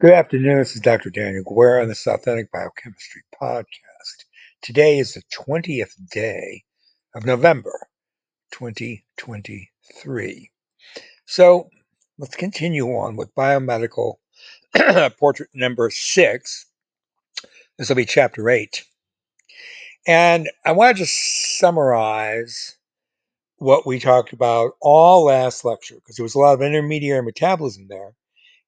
Good 0.00 0.10
afternoon. 0.10 0.58
This 0.58 0.74
is 0.74 0.82
Dr. 0.82 1.10
Daniel 1.10 1.44
Guerra 1.44 1.80
on 1.82 1.88
this 1.88 2.06
Authentic 2.06 2.52
Biochemistry 2.52 3.22
podcast. 3.40 4.26
Today 4.60 4.98
is 4.98 5.14
the 5.14 5.22
20th 5.32 5.94
day 6.10 6.64
of 7.14 7.24
November 7.24 7.88
2023. 8.52 10.50
So 11.26 11.70
let's 12.18 12.36
continue 12.36 12.88
on 12.88 13.16
with 13.16 13.34
biomedical 13.34 14.16
portrait 15.18 15.50
number 15.54 15.90
six. 15.90 16.66
This 17.78 17.88
will 17.88 17.96
be 17.96 18.04
chapter 18.04 18.50
eight. 18.50 18.84
And 20.06 20.50
I 20.64 20.72
want 20.72 20.96
to 20.96 21.04
just 21.04 21.58
summarize 21.58 22.76
what 23.56 23.86
we 23.86 24.00
talked 24.00 24.32
about 24.32 24.72
all 24.80 25.24
last 25.24 25.64
lecture 25.64 25.96
because 25.96 26.16
there 26.16 26.24
was 26.24 26.34
a 26.34 26.38
lot 26.40 26.54
of 26.54 26.62
intermediary 26.62 27.22
metabolism 27.22 27.86
there. 27.88 28.14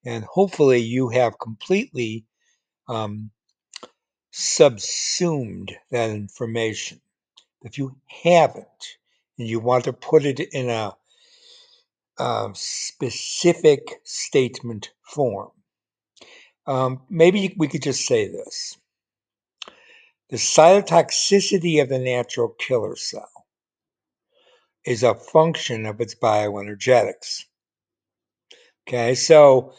And 0.05 0.25
hopefully 0.25 0.79
you 0.79 1.09
have 1.09 1.39
completely 1.39 2.27
um, 2.89 3.31
subsumed 4.31 5.73
that 5.91 6.11
information. 6.11 7.01
If 7.63 7.79
you 7.79 7.97
haven't, 8.07 8.99
and 9.39 9.49
you 9.49 9.61
want 9.61 9.85
to 9.85 9.93
put 9.93 10.25
it 10.25 10.41
in 10.41 10.69
a, 10.69 10.95
a 12.19 12.51
specific 12.55 14.01
statement 14.05 14.93
form, 15.03 15.51
um, 16.67 17.03
maybe 17.09 17.55
we 17.57 17.69
could 17.69 17.83
just 17.83 18.07
say 18.07 18.29
this. 18.29 18.77
The 20.31 20.37
cytotoxicity 20.37 21.81
of 21.83 21.89
the 21.89 21.99
natural 21.99 22.49
killer 22.59 22.97
cell 22.97 23.47
is 24.85 25.03
a 25.03 25.15
function 25.15 25.87
of 25.87 26.01
its 26.01 26.15
bioenergetics. 26.15 27.45
Okay, 28.87 29.15
so 29.15 29.73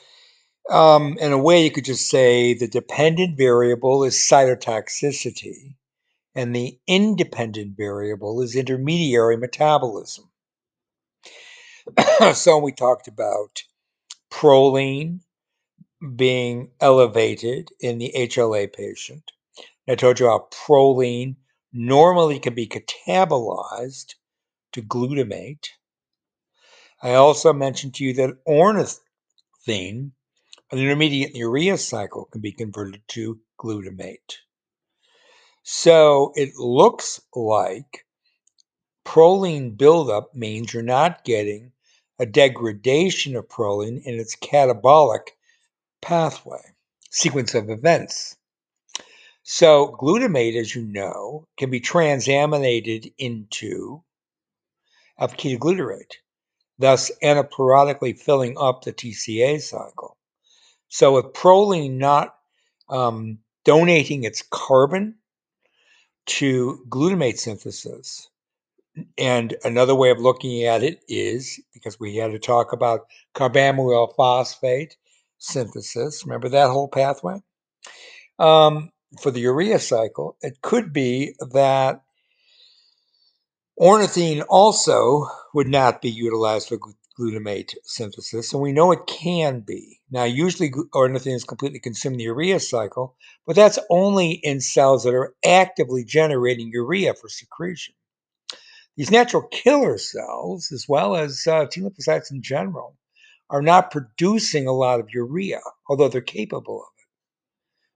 um, 0.70 1.18
in 1.20 1.32
a 1.32 1.38
way, 1.38 1.64
you 1.64 1.72
could 1.72 1.86
just 1.86 2.10
say 2.10 2.54
the 2.54 2.68
dependent 2.68 3.38
variable 3.38 4.04
is 4.04 4.16
cytotoxicity, 4.16 5.76
and 6.34 6.56
the 6.56 6.80
independent 6.88 7.78
variable 7.78 8.42
is 8.42 8.56
intermediary 8.56 9.38
metabolism. 9.38 10.30
so 12.34 12.58
we 12.58 12.72
talked 12.72 13.08
about 13.08 13.64
proline 14.32 15.20
being 16.16 16.72
elevated 16.82 17.70
in 17.80 18.00
the 18.00 18.12
HLH 18.16 18.74
patient. 18.74 19.32
I 19.88 19.96
told 19.96 20.20
you 20.20 20.26
how 20.28 20.48
proline 20.52 21.36
normally 21.72 22.40
can 22.40 22.56
be 22.56 22.68
catabolized 22.68 24.16
to 24.74 24.82
glutamate. 24.82 25.68
I 27.04 27.14
also 27.14 27.54
mentioned 27.54 27.96
to 27.96 28.04
you 28.04 28.14
that 28.14 28.44
ornithine 28.48 30.12
an 30.72 30.80
intermediate 30.80 31.30
in 31.30 31.34
the 31.34 31.40
urea 31.40 31.78
cycle 31.78 32.26
can 32.26 32.42
be 32.42 32.52
converted 32.52 33.02
to 33.10 33.40
glutamate. 33.60 34.38
So 35.64 36.32
it 36.36 36.56
looks 36.56 37.22
like 37.34 38.06
proline 39.06 39.78
buildup 39.78 40.34
means 40.34 40.74
you're 40.74 40.84
not 40.84 41.24
getting 41.24 41.72
a 42.20 42.26
degradation 42.26 43.36
of 43.36 43.48
proline 43.48 44.02
in 44.04 44.20
its 44.20 44.36
catabolic 44.36 45.30
pathway, 46.02 46.62
sequence 47.10 47.54
of 47.54 47.70
events. 47.70 48.36
So 49.44 49.96
glutamate, 50.00 50.60
as 50.60 50.74
you 50.74 50.82
know, 50.82 51.48
can 51.58 51.70
be 51.70 51.80
transaminated 51.80 53.14
into 53.18 54.04
alpha 55.20 55.36
ketoglutarate, 55.36 56.16
thus 56.80 57.12
anaplerotically 57.22 58.18
filling 58.18 58.58
up 58.58 58.84
the 58.84 58.94
TCA 58.94 59.62
cycle. 59.62 60.18
So 60.90 61.14
with 61.16 61.34
proline 61.34 61.98
not 61.98 62.36
um, 62.90 63.40
donating 63.64 64.24
its 64.24 64.44
carbon 64.50 65.16
to 66.28 66.86
glutamate 66.90 67.38
synthesis, 67.38 68.30
and 69.18 69.56
another 69.64 69.94
way 69.94 70.10
of 70.10 70.20
looking 70.20 70.64
at 70.64 70.84
it 70.84 71.02
is 71.08 71.60
because 71.74 72.00
we 72.00 72.16
had 72.16 72.32
to 72.32 72.40
talk 72.40 72.72
about 72.72 73.08
carbamyl 73.34 74.16
phosphate 74.16 74.96
synthesis. 75.38 76.26
Remember 76.26 76.50
that 76.50 76.70
whole 76.70 76.88
pathway? 76.88 77.42
Um, 78.40 78.92
for 79.22 79.32
the 79.32 79.42
urea 79.42 79.80
cycle, 79.80 80.38
it 80.42 80.62
could 80.62 80.94
be 80.94 81.36
that 81.52 82.04
ornithine 83.80 84.44
also 84.48 85.28
would 85.54 85.68
not 85.68 86.02
be 86.02 86.10
utilized 86.10 86.70
for 86.70 86.80
glutamate 87.20 87.74
synthesis, 87.84 88.54
and 88.54 88.62
we 88.62 88.72
know 88.72 88.92
it 88.92 89.08
can 89.08 89.62
be. 89.62 90.00
Now, 90.12 90.24
usually 90.24 90.72
ornithine 90.94 91.36
is 91.36 91.44
completely 91.44 91.80
consumed 91.80 92.16
in 92.16 92.18
the 92.20 92.24
urea 92.26 92.60
cycle, 92.60 93.16
but 93.46 93.56
that's 93.56 93.80
only 93.90 94.32
in 94.32 94.62
cells 94.62 95.04
that 95.04 95.14
are 95.14 95.34
actively 95.46 96.04
generating 96.04 96.72
urea 96.74 97.14
for 97.14 97.30
secretion. 97.30 97.96
These 98.98 99.12
natural 99.12 99.48
killer 99.52 99.98
cells, 99.98 100.72
as 100.72 100.86
well 100.88 101.16
as 101.16 101.46
uh, 101.48 101.66
T 101.66 101.82
lymphocytes 101.82 102.32
in 102.32 102.42
general, 102.42 102.98
are 103.50 103.62
not 103.62 103.92
producing 103.92 104.68
a 104.68 104.74
lot 104.74 105.00
of 105.00 105.10
urea, 105.12 105.62
although 105.90 106.08
they're 106.08 106.22
capable 106.22 106.82
of 106.82 106.88
it. 106.98 107.08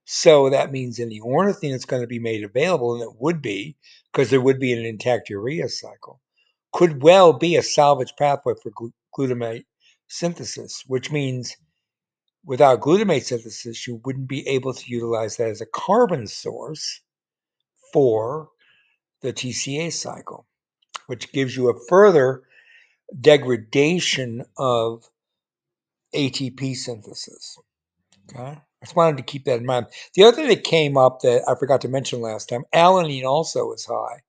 So 0.06 0.50
that 0.50 0.72
means 0.72 1.00
any 1.00 1.20
ornithine 1.20 1.72
that's 1.72 1.86
going 1.86 2.02
to 2.02 2.08
be 2.08 2.20
made 2.20 2.44
available, 2.44 2.96
and 2.96 3.04
it 3.04 3.16
would 3.20 3.42
be 3.42 3.78
because 4.12 4.30
there 4.30 4.42
would 4.42 4.60
be 4.60 4.74
an 4.74 4.86
intact 4.86 5.30
urea 5.30 5.70
cycle, 5.70 6.20
could 6.72 7.02
well 7.02 7.34
be 7.34 7.56
a 7.56 7.64
salvage 7.64 8.14
pathway 8.18 8.54
for 8.62 8.72
glutamate 9.18 9.66
synthesis, 10.08 10.84
which 10.88 11.12
means 11.12 11.56
without 12.46 12.82
glutamate 12.82 13.24
synthesis, 13.24 13.88
you 13.88 14.02
wouldn't 14.06 14.28
be 14.28 14.48
able 14.48 14.74
to 14.74 14.90
utilize 14.90 15.38
that 15.38 15.50
as 15.50 15.62
a 15.62 15.66
carbon 15.66 16.28
source 16.28 17.02
for 17.94 18.50
the 19.22 19.34
TCA 19.34 19.92
cycle, 19.92 20.46
which 21.08 21.32
gives 21.32 21.56
you 21.56 21.70
a 21.70 21.80
further 21.88 22.44
degradation 23.20 24.46
of 24.58 25.04
ATP 26.14 26.76
synthesis. 26.76 27.58
Okay. 28.30 28.58
I 28.82 28.86
just 28.86 28.96
wanted 28.96 29.18
to 29.18 29.24
keep 29.24 29.46
that 29.46 29.60
in 29.60 29.66
mind. 29.66 29.88
The 30.14 30.24
other 30.24 30.38
thing 30.38 30.48
that 30.48 30.64
came 30.64 30.98
up 30.98 31.22
that 31.22 31.44
I 31.48 31.56
forgot 31.56 31.82
to 31.82 31.90
mention 31.90 32.22
last 32.22 32.48
time, 32.48 32.64
alanine 32.74 33.26
also 33.26 33.74
is 33.74 33.86
high. 33.86 34.22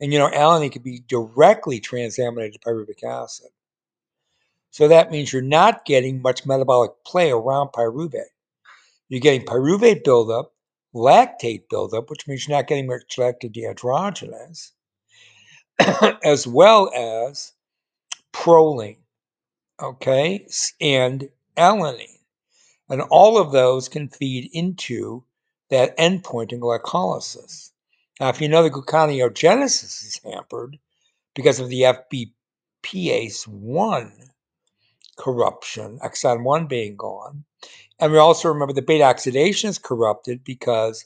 And 0.00 0.12
you 0.12 0.18
know, 0.18 0.30
alanine 0.30 0.72
can 0.72 0.82
be 0.82 1.02
directly 1.08 1.80
transaminated 1.80 2.52
to 2.52 2.58
pyruvic 2.60 3.02
acid. 3.02 3.48
So 4.70 4.88
that 4.88 5.10
means 5.10 5.32
you're 5.32 5.42
not 5.42 5.84
getting 5.84 6.22
much 6.22 6.46
metabolic 6.46 6.92
play 7.04 7.30
around 7.30 7.68
pyruvate. 7.68 8.34
You're 9.08 9.20
getting 9.20 9.46
pyruvate 9.46 10.04
buildup, 10.04 10.52
lactate 10.94 11.68
buildup, 11.70 12.10
which 12.10 12.28
means 12.28 12.46
you're 12.46 12.56
not 12.56 12.66
getting 12.66 12.86
much 12.86 13.16
lactate 13.16 13.54
dehydrogenase, 13.54 14.70
as 16.24 16.46
well 16.46 16.92
as 16.94 17.52
proline, 18.32 18.98
okay, 19.80 20.46
and 20.80 21.28
alanine. 21.56 22.18
And 22.90 23.02
all 23.02 23.38
of 23.38 23.52
those 23.52 23.88
can 23.88 24.08
feed 24.08 24.50
into 24.52 25.24
that 25.70 25.96
endpoint 25.98 26.52
in 26.52 26.60
glycolysis. 26.60 27.70
Now, 28.20 28.30
if 28.30 28.40
you 28.40 28.48
know 28.48 28.62
the 28.64 28.70
gluconeogenesis 28.70 30.04
is 30.04 30.20
hampered 30.24 30.78
because 31.34 31.60
of 31.60 31.68
the 31.68 31.82
FBPase 31.82 33.46
1 33.46 34.30
corruption, 35.16 35.98
exon 36.00 36.42
1 36.42 36.66
being 36.66 36.96
gone. 36.96 37.44
And 38.00 38.10
we 38.12 38.18
also 38.18 38.48
remember 38.48 38.72
the 38.72 38.82
beta 38.82 39.04
oxidation 39.04 39.70
is 39.70 39.78
corrupted 39.78 40.42
because 40.42 41.04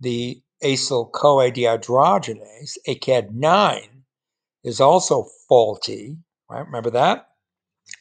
the 0.00 0.40
acyl 0.62 1.10
CoA 1.12 1.50
dehydrogenase, 1.50 2.78
ACAD9, 2.86 3.88
is 4.64 4.80
also 4.80 5.26
faulty. 5.48 6.16
Right? 6.48 6.64
Remember 6.64 6.90
that? 6.90 7.28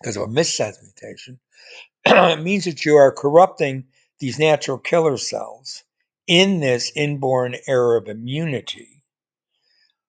Because 0.02 0.18
of 0.18 0.24
a 0.24 0.28
missense 0.28 0.82
mutation. 0.82 1.40
it 2.06 2.42
means 2.42 2.66
that 2.66 2.86
you 2.86 2.96
are 2.96 3.12
corrupting 3.12 3.86
these 4.20 4.40
natural 4.40 4.78
killer 4.78 5.18
cells 5.18 5.85
in 6.28 6.60
this 6.60 6.92
inborn 6.96 7.56
error 7.68 7.98
of 7.98 8.08
immunity 8.08 9.04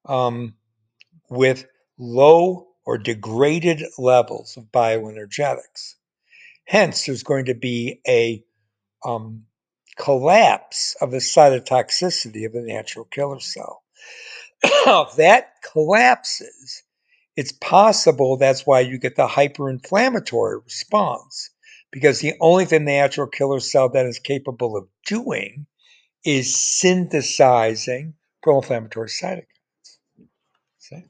um, 0.06 0.54
with 1.28 1.66
low 1.98 2.68
or 2.84 2.98
degraded 2.98 3.82
levels 3.98 4.56
of 4.56 4.64
bioenergetics. 4.64 5.94
Hence, 6.64 7.04
there's 7.04 7.22
going 7.22 7.46
to 7.46 7.54
be 7.54 8.00
a 8.06 8.44
um, 9.04 9.44
collapse 9.96 10.96
of 11.00 11.10
the 11.10 11.18
cytotoxicity 11.18 12.46
of 12.46 12.52
the 12.52 12.62
natural 12.62 13.04
killer 13.04 13.40
cell. 13.40 13.82
if 14.62 15.16
that 15.16 15.54
collapses, 15.72 16.82
it's 17.36 17.52
possible 17.52 18.36
that's 18.36 18.66
why 18.66 18.80
you 18.80 18.98
get 18.98 19.16
the 19.16 19.26
hyperinflammatory 19.26 20.64
response, 20.64 21.50
because 21.90 22.20
the 22.20 22.34
only 22.40 22.64
thing 22.64 22.84
the 22.84 22.92
natural 22.92 23.26
killer 23.26 23.60
cell 23.60 23.88
then 23.88 24.06
is 24.06 24.18
capable 24.18 24.76
of 24.76 24.88
doing 25.04 25.66
is 26.24 26.56
synthesizing 26.56 28.14
pro-inflammatory 28.42 29.08
cytokines. 29.08 29.44
See? 30.78 31.04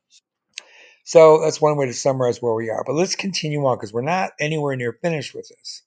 So 1.04 1.40
that's 1.42 1.60
one 1.60 1.76
way 1.76 1.86
to 1.86 1.94
summarize 1.94 2.42
where 2.42 2.54
we 2.54 2.70
are. 2.70 2.82
But 2.84 2.94
let's 2.94 3.14
continue 3.14 3.64
on 3.66 3.76
because 3.76 3.92
we're 3.92 4.02
not 4.02 4.32
anywhere 4.40 4.76
near 4.76 4.92
finished 4.92 5.34
with 5.34 5.48
this. 5.48 5.82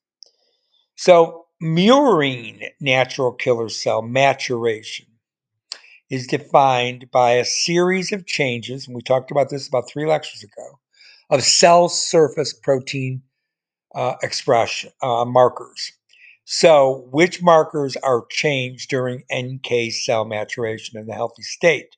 So 0.95 1.45
murine 1.61 2.69
natural 2.79 3.33
killer 3.33 3.69
cell 3.69 4.01
maturation 4.01 5.07
is 6.09 6.27
defined 6.27 7.11
by 7.11 7.33
a 7.33 7.45
series 7.45 8.11
of 8.11 8.25
changes, 8.25 8.87
and 8.87 8.95
we 8.95 9.01
talked 9.01 9.31
about 9.31 9.49
this 9.49 9.67
about 9.67 9.89
three 9.89 10.07
lectures 10.07 10.43
ago, 10.43 10.79
of 11.29 11.43
cell 11.43 11.87
surface 11.87 12.53
protein 12.53 13.21
uh, 13.93 14.15
expression 14.23 14.91
uh, 15.01 15.25
markers. 15.25 15.91
So, 16.51 17.05
which 17.11 17.43
markers 17.43 17.95
are 17.97 18.25
changed 18.31 18.89
during 18.89 19.23
NK 19.31 19.91
cell 19.91 20.25
maturation 20.25 20.97
in 20.97 21.05
the 21.05 21.13
healthy 21.13 21.43
state? 21.43 21.95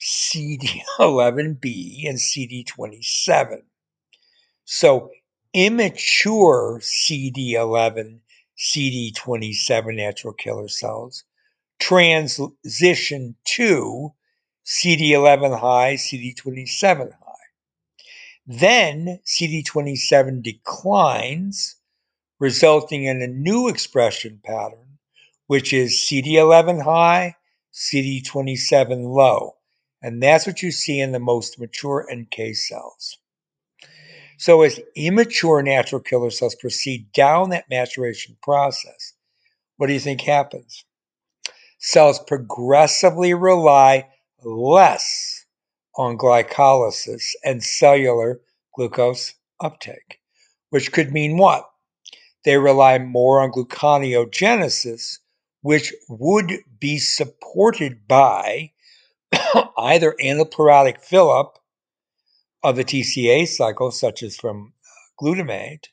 CD11B 0.00 2.08
and 2.08 2.16
CD27. 2.16 3.62
So, 4.64 5.10
immature 5.52 6.78
CD11, 6.80 8.20
CD27 8.56 9.96
natural 9.96 10.34
killer 10.34 10.68
cells 10.68 11.24
transition 11.80 13.34
to 13.46 14.14
CD11 14.64 15.58
high, 15.58 15.94
CD27 15.94 17.10
high. 17.10 17.48
Then 18.46 19.18
CD27 19.26 20.40
declines, 20.40 21.81
resulting 22.42 23.04
in 23.04 23.22
a 23.22 23.26
new 23.28 23.68
expression 23.68 24.40
pattern, 24.44 24.98
which 25.46 25.72
is 25.72 26.04
CD11 26.10 26.82
high, 26.82 27.36
CD27 27.72 29.14
low. 29.14 29.54
And 30.02 30.20
that's 30.20 30.44
what 30.44 30.60
you 30.60 30.72
see 30.72 30.98
in 30.98 31.12
the 31.12 31.20
most 31.20 31.60
mature 31.60 32.04
NK 32.12 32.56
cells. 32.56 33.16
So, 34.38 34.62
as 34.62 34.80
immature 34.96 35.62
natural 35.62 36.00
killer 36.00 36.30
cells 36.30 36.56
proceed 36.56 37.12
down 37.12 37.50
that 37.50 37.70
maturation 37.70 38.36
process, 38.42 39.12
what 39.76 39.86
do 39.86 39.92
you 39.92 40.00
think 40.00 40.20
happens? 40.20 40.84
Cells 41.78 42.18
progressively 42.18 43.34
rely 43.34 44.08
less 44.42 45.44
on 45.96 46.18
glycolysis 46.18 47.22
and 47.44 47.62
cellular 47.62 48.40
glucose 48.74 49.34
uptake, 49.60 50.18
which 50.70 50.90
could 50.90 51.12
mean 51.12 51.36
what? 51.36 51.68
They 52.44 52.58
rely 52.58 52.98
more 52.98 53.40
on 53.40 53.52
gluconeogenesis, 53.52 55.18
which 55.60 55.94
would 56.08 56.52
be 56.80 56.98
supported 56.98 58.08
by 58.08 58.72
either 59.78 60.16
anaplerotic 60.20 61.00
fill-up 61.00 61.58
of 62.62 62.76
the 62.76 62.84
TCA 62.84 63.46
cycle, 63.46 63.90
such 63.90 64.22
as 64.22 64.36
from 64.36 64.72
uh, 64.84 65.24
glutamate, 65.24 65.88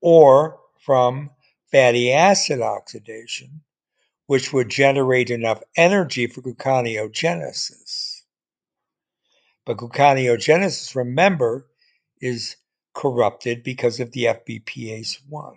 or 0.00 0.58
from 0.84 1.30
fatty 1.70 2.12
acid 2.12 2.60
oxidation, 2.60 3.62
which 4.26 4.52
would 4.52 4.68
generate 4.68 5.30
enough 5.30 5.62
energy 5.76 6.26
for 6.26 6.42
gluconeogenesis. 6.42 8.22
But 9.64 9.76
gluconeogenesis, 9.76 10.94
remember, 10.96 11.68
is 12.20 12.56
corrupted 12.94 13.62
because 13.62 14.00
of 14.00 14.12
the 14.12 14.24
FBPase 14.24 15.18
1. 15.28 15.54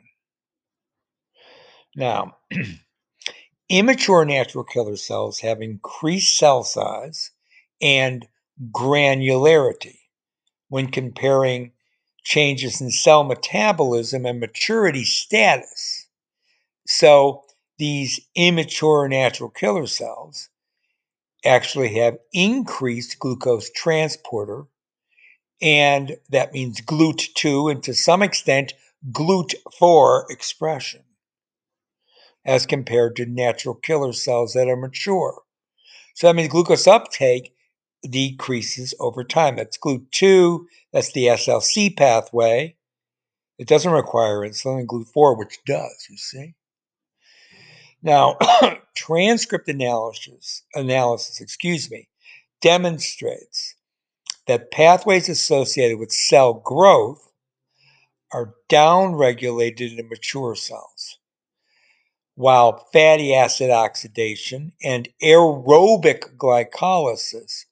Now, 1.96 2.38
immature 3.70 4.26
natural 4.26 4.64
killer 4.64 4.98
cells 4.98 5.40
have 5.40 5.62
increased 5.62 6.38
cell 6.38 6.64
size 6.64 7.32
and 7.82 8.28
granularity 8.72 10.00
when 10.70 10.88
comparing 10.88 11.72
changes 12.24 12.82
in 12.82 12.90
cell 12.92 13.24
metabolism 13.24 14.26
and 14.26 14.40
maturity 14.40 15.04
status. 15.04 16.08
So, 16.88 17.44
these 17.78 18.20
immature 18.36 19.08
natural 19.08 19.50
killer 19.50 19.88
cells 19.88 20.50
actually 21.46 21.94
have 21.96 22.18
increased 22.34 23.20
glucose 23.20 23.70
transporter, 23.72 24.66
and 25.62 26.18
that 26.30 26.54
means 26.54 26.82
GLUT2 26.82 27.72
and 27.72 27.84
to 27.84 27.94
some 27.94 28.22
extent 28.22 28.74
GLUT4 29.12 30.26
expression 30.30 31.04
as 32.46 32.66
compared 32.66 33.16
to 33.16 33.26
natural 33.26 33.76
killer 33.76 34.14
cells 34.14 34.54
that 34.54 34.68
are 34.68 34.76
mature. 34.76 35.42
So 36.14 36.28
that 36.28 36.36
means 36.36 36.50
glucose 36.50 36.88
uptake 36.88 37.54
decreases 38.08 38.94
over 39.00 39.24
time. 39.24 39.56
That's 39.56 39.78
GLUT2, 39.78 40.66
that's 40.92 41.12
the 41.12 41.28
SLC 41.28 41.96
pathway. 41.96 42.76
It 43.58 43.68
doesn't 43.68 43.92
require 43.92 44.40
insulin, 44.40 44.80
and 44.80 44.90
GLUT4, 44.90 45.38
which 45.38 45.60
does, 45.66 46.08
you 46.10 46.18
see. 46.18 46.56
Now, 48.04 48.38
transcript 48.96 49.68
analysis, 49.70 50.64
analysis, 50.76 51.42
excuse 51.42 51.90
me, 51.90 52.08
demonstrates 52.62 53.76
that 54.48 54.72
pathways 54.72 55.30
associated 55.30 56.00
with 56.00 56.12
cell 56.12 56.54
growth 56.54 57.32
are 58.32 58.54
downregulated 58.70 59.98
in 59.98 60.10
mature 60.10 60.56
cells, 60.56 61.20
while 62.36 62.88
fatty 62.92 63.34
acid 63.34 63.70
oxidation 63.70 64.72
and 64.84 65.10
aerobic 65.24 66.36
glycolysis 66.38 67.66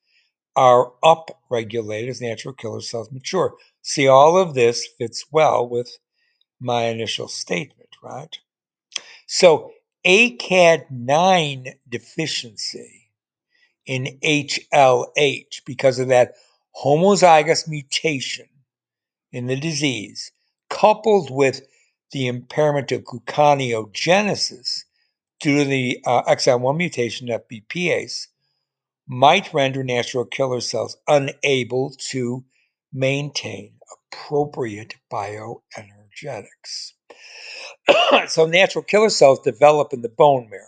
are 0.55 0.93
upregulated 1.03 2.09
as 2.09 2.21
natural 2.21 2.53
killer 2.53 2.81
cells 2.81 3.11
mature. 3.11 3.55
See, 3.81 4.07
all 4.07 4.37
of 4.37 4.53
this 4.53 4.87
fits 4.97 5.25
well 5.31 5.67
with 5.67 5.97
my 6.59 6.83
initial 6.83 7.27
statement, 7.27 7.89
right? 8.01 8.37
So 9.27 9.71
ACAD9 10.05 11.73
deficiency 11.89 13.09
in 13.85 14.17
HLH 14.23 15.65
because 15.65 15.99
of 15.99 16.07
that 16.09 16.35
homozygous 16.75 17.67
mutation 17.67 18.47
in 19.31 19.47
the 19.47 19.55
disease, 19.55 20.31
coupled 20.69 21.29
with 21.31 21.61
the 22.11 22.27
impairment 22.27 22.91
of 22.91 23.03
gluconeogenesis 23.03 24.83
due 25.39 25.63
to 25.63 25.65
the 25.65 25.99
uh, 26.05 26.23
exon 26.23 26.61
1 26.61 26.77
mutation 26.77 27.29
of 27.29 27.41
FBPase, 27.47 28.27
might 29.07 29.53
render 29.53 29.83
natural 29.83 30.25
killer 30.25 30.61
cells 30.61 30.95
unable 31.07 31.91
to 32.11 32.43
maintain 32.93 33.73
appropriate 34.11 34.95
bioenergetics. 35.11 36.93
so 38.27 38.45
natural 38.45 38.83
killer 38.83 39.09
cells 39.09 39.39
develop 39.39 39.93
in 39.93 40.01
the 40.01 40.09
bone 40.09 40.47
marrow. 40.49 40.63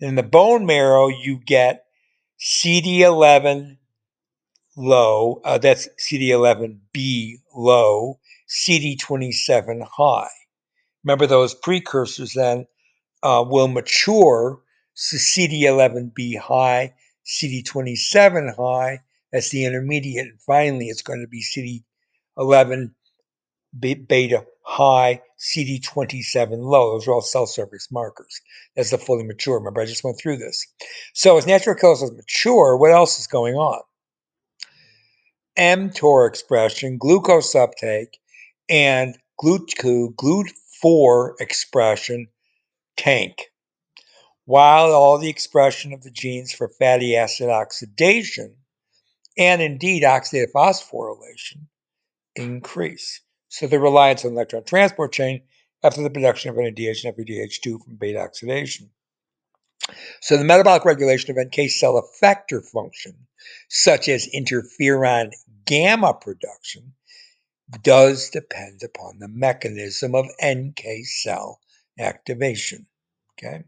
In 0.00 0.14
the 0.14 0.22
bone 0.22 0.66
marrow, 0.66 1.08
you 1.08 1.38
get 1.38 1.84
CD11 2.38 3.78
low, 4.78 5.40
uh, 5.44 5.58
that's 5.58 5.88
CD11B 5.98 7.34
low, 7.54 8.20
CD27 8.48 9.86
high. 9.86 10.28
Remember, 11.04 11.26
those 11.26 11.54
precursors 11.54 12.32
then 12.34 12.66
uh, 13.22 13.44
will 13.46 13.68
mature 13.68 14.60
to 15.10 15.16
CD11B 15.16 16.38
high, 16.38 16.94
CD27 17.26 18.56
high, 18.56 19.00
that's 19.32 19.50
the 19.50 19.64
intermediate, 19.64 20.26
and 20.26 20.40
finally 20.40 20.86
it's 20.86 21.02
going 21.02 21.20
to 21.20 21.28
be 21.28 21.42
CD11 21.42 22.92
beta 23.78 24.46
high, 24.64 25.20
CD27 25.38 26.58
low. 26.58 26.92
Those 26.92 27.08
are 27.08 27.14
all 27.14 27.20
cell 27.20 27.46
surface 27.46 27.88
markers. 27.90 28.40
That's 28.76 28.90
the 28.90 28.98
fully 28.98 29.24
mature. 29.24 29.58
Remember, 29.58 29.80
I 29.80 29.86
just 29.86 30.04
went 30.04 30.18
through 30.18 30.38
this. 30.38 30.66
So 31.14 31.36
as 31.36 31.46
natural 31.46 31.76
killer 31.76 31.96
cells 31.96 32.12
mature, 32.12 32.76
what 32.76 32.92
else 32.92 33.18
is 33.18 33.26
going 33.26 33.54
on? 33.56 33.80
mTOR 35.58 36.28
expression, 36.28 36.98
glucose 36.98 37.54
uptake, 37.54 38.18
and 38.68 39.18
GLUT2, 39.42 40.14
GLUT4 40.14 41.32
expression 41.40 42.28
tank. 42.96 43.50
While 44.44 44.92
all 44.92 45.18
the 45.18 45.28
expression 45.28 45.92
of 45.92 46.02
the 46.02 46.10
genes 46.10 46.52
for 46.52 46.68
fatty 46.68 47.16
acid 47.16 47.50
oxidation 47.50 48.56
and 49.36 49.60
indeed 49.60 50.04
oxidative 50.04 50.52
phosphorylation 50.54 51.66
increase. 52.34 53.20
So 53.48 53.66
the 53.66 53.78
reliance 53.78 54.24
on 54.24 54.32
electron 54.32 54.64
transport 54.64 55.12
chain 55.12 55.42
after 55.82 56.02
the 56.02 56.10
production 56.10 56.50
of 56.50 56.56
NADH 56.56 57.04
and 57.04 57.16
FADH2 57.16 57.84
from 57.84 57.96
beta 57.96 58.20
oxidation. 58.20 58.90
So 60.20 60.36
the 60.36 60.44
metabolic 60.44 60.84
regulation 60.84 61.30
of 61.30 61.46
NK 61.46 61.70
cell 61.70 62.02
effector 62.02 62.62
function, 62.64 63.14
such 63.68 64.08
as 64.08 64.28
interferon 64.34 65.30
gamma 65.68 66.14
production, 66.14 66.94
does 67.82 68.30
depend 68.30 68.82
upon 68.82 69.18
the 69.18 69.28
mechanism 69.28 70.14
of 70.14 70.24
NK 70.42 70.82
cell 71.04 71.60
activation. 71.98 72.86
Okay. 73.34 73.64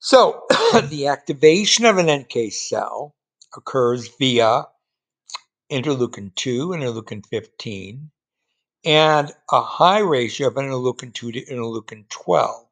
So 0.00 0.42
the 0.88 1.06
activation 1.06 1.84
of 1.84 1.98
an 1.98 2.10
NK 2.10 2.52
cell 2.52 3.14
occurs 3.56 4.10
via 4.18 4.64
interleukin 5.70 6.34
2, 6.34 6.68
interleukin 6.68 7.24
15, 7.26 8.10
and 8.84 9.32
a 9.50 9.60
high 9.60 10.00
ratio 10.00 10.48
of 10.48 10.54
interleukin 10.54 11.14
2 11.14 11.32
to 11.32 11.44
interleukin 11.46 12.08
12, 12.08 12.66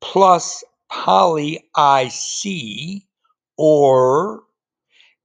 plus 0.00 0.62
poly 0.88 1.68
IC 1.76 3.02
or 3.56 4.44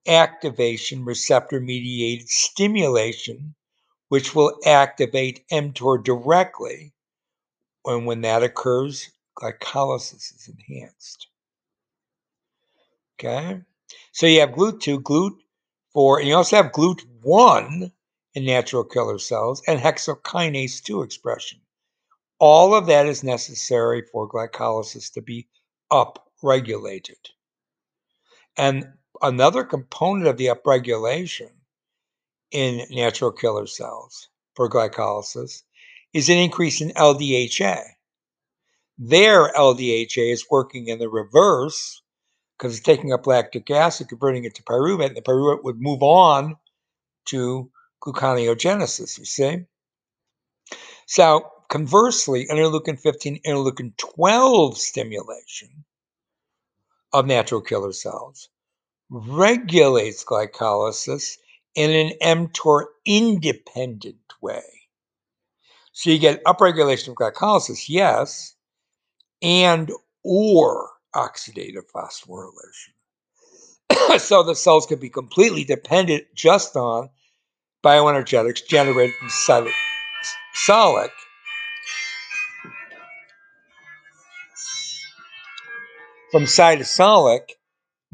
activation 0.08 1.06
receptor 1.06 1.60
mediated 1.60 2.30
stimulation, 2.30 3.56
which 4.10 4.34
will 4.34 4.58
activate 4.66 5.48
mTOR 5.52 6.04
directly. 6.04 6.94
And 7.86 8.06
when 8.06 8.22
that 8.22 8.44
occurs, 8.44 9.12
glycolysis 9.38 10.36
is 10.36 10.50
enhanced. 10.50 11.28
Okay? 13.20 13.62
So 14.12 14.26
you 14.26 14.42
have 14.42 14.52
GLUT2, 14.52 15.04
GLUT4, 15.04 16.20
and 16.20 16.28
you 16.28 16.36
also 16.36 16.56
have 16.58 16.72
GLUT1 16.72 17.92
in 18.36 18.46
natural 18.46 18.84
killer 18.84 19.18
cells 19.18 19.62
and 19.68 19.80
hexokinase 19.80 20.84
2 20.84 21.02
expression. 21.02 21.60
All 22.40 22.76
of 22.76 22.86
that 22.88 23.08
is 23.08 23.24
necessary 23.24 24.04
for 24.12 24.30
glycolysis 24.30 25.12
to 25.14 25.22
be 25.22 25.48
upregulated. 25.92 27.18
And 28.58 28.94
another 29.22 29.64
component 29.64 30.28
of 30.28 30.38
the 30.38 30.48
upregulation 30.48 31.50
in 32.52 32.86
natural 32.90 33.32
killer 33.32 33.68
cells 33.68 34.30
for 34.56 34.70
glycolysis 34.70 35.64
is 36.14 36.30
an 36.30 36.38
increase 36.38 36.82
in 36.82 36.90
LDHA. 36.92 37.84
Their 38.98 39.52
LDHA 39.54 40.32
is 40.32 40.46
working 40.50 40.88
in 40.88 41.00
the 41.00 41.10
reverse 41.10 42.02
because 42.58 42.76
it's 42.76 42.86
taking 42.86 43.14
up 43.14 43.28
lactic 43.28 43.70
acid, 43.70 44.10
converting 44.10 44.44
it 44.46 44.56
to 44.56 44.64
pyruvate, 44.64 45.08
and 45.08 45.18
the 45.18 45.22
pyruvate 45.22 45.64
would 45.64 45.80
move 45.80 46.02
on 46.02 46.56
to 47.26 47.70
gluconeogenesis, 48.04 49.20
you 49.20 49.26
see? 49.26 49.66
So, 51.06 51.52
conversely, 51.70 52.48
interleukin 52.50 53.00
15, 53.00 53.42
interleukin 53.46 53.96
12 53.98 54.78
stimulation 54.78 55.86
of 57.14 57.28
natural 57.28 57.62
killer 57.62 57.94
cells 57.94 58.50
regulates 59.10 60.24
glycolysis 60.24 61.38
in 61.76 61.92
an 61.92 62.14
mTOR 62.48 62.86
independent 63.06 64.18
way. 64.42 64.64
So 65.92 66.10
you 66.10 66.20
get 66.20 66.44
upregulation 66.44 67.10
of 67.10 67.16
glycolysis, 67.16 67.90
yes, 67.90 68.56
and 69.42 69.92
or 70.24 70.90
oxidative 71.16 71.90
phosphorylation. 71.94 72.92
so 74.20 74.44
the 74.44 74.56
cells 74.56 74.86
could 74.86 75.00
be 75.00 75.10
completely 75.10 75.64
dependent 75.64 76.26
just 76.36 76.76
on 76.76 77.10
bioenergetics 77.84 78.68
generated 78.68 79.16
from 79.16 79.30
cytosolic 79.30 81.10
from 86.32 86.44
cytosolic 86.44 87.52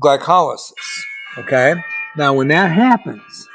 glycolysis. 0.02 1.04
Okay? 1.38 1.76
Now 2.16 2.34
when 2.34 2.50
that 2.50 2.72
happens, 2.72 3.48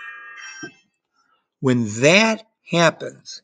when 1.61 1.87
that 2.01 2.45
happens, 2.71 3.43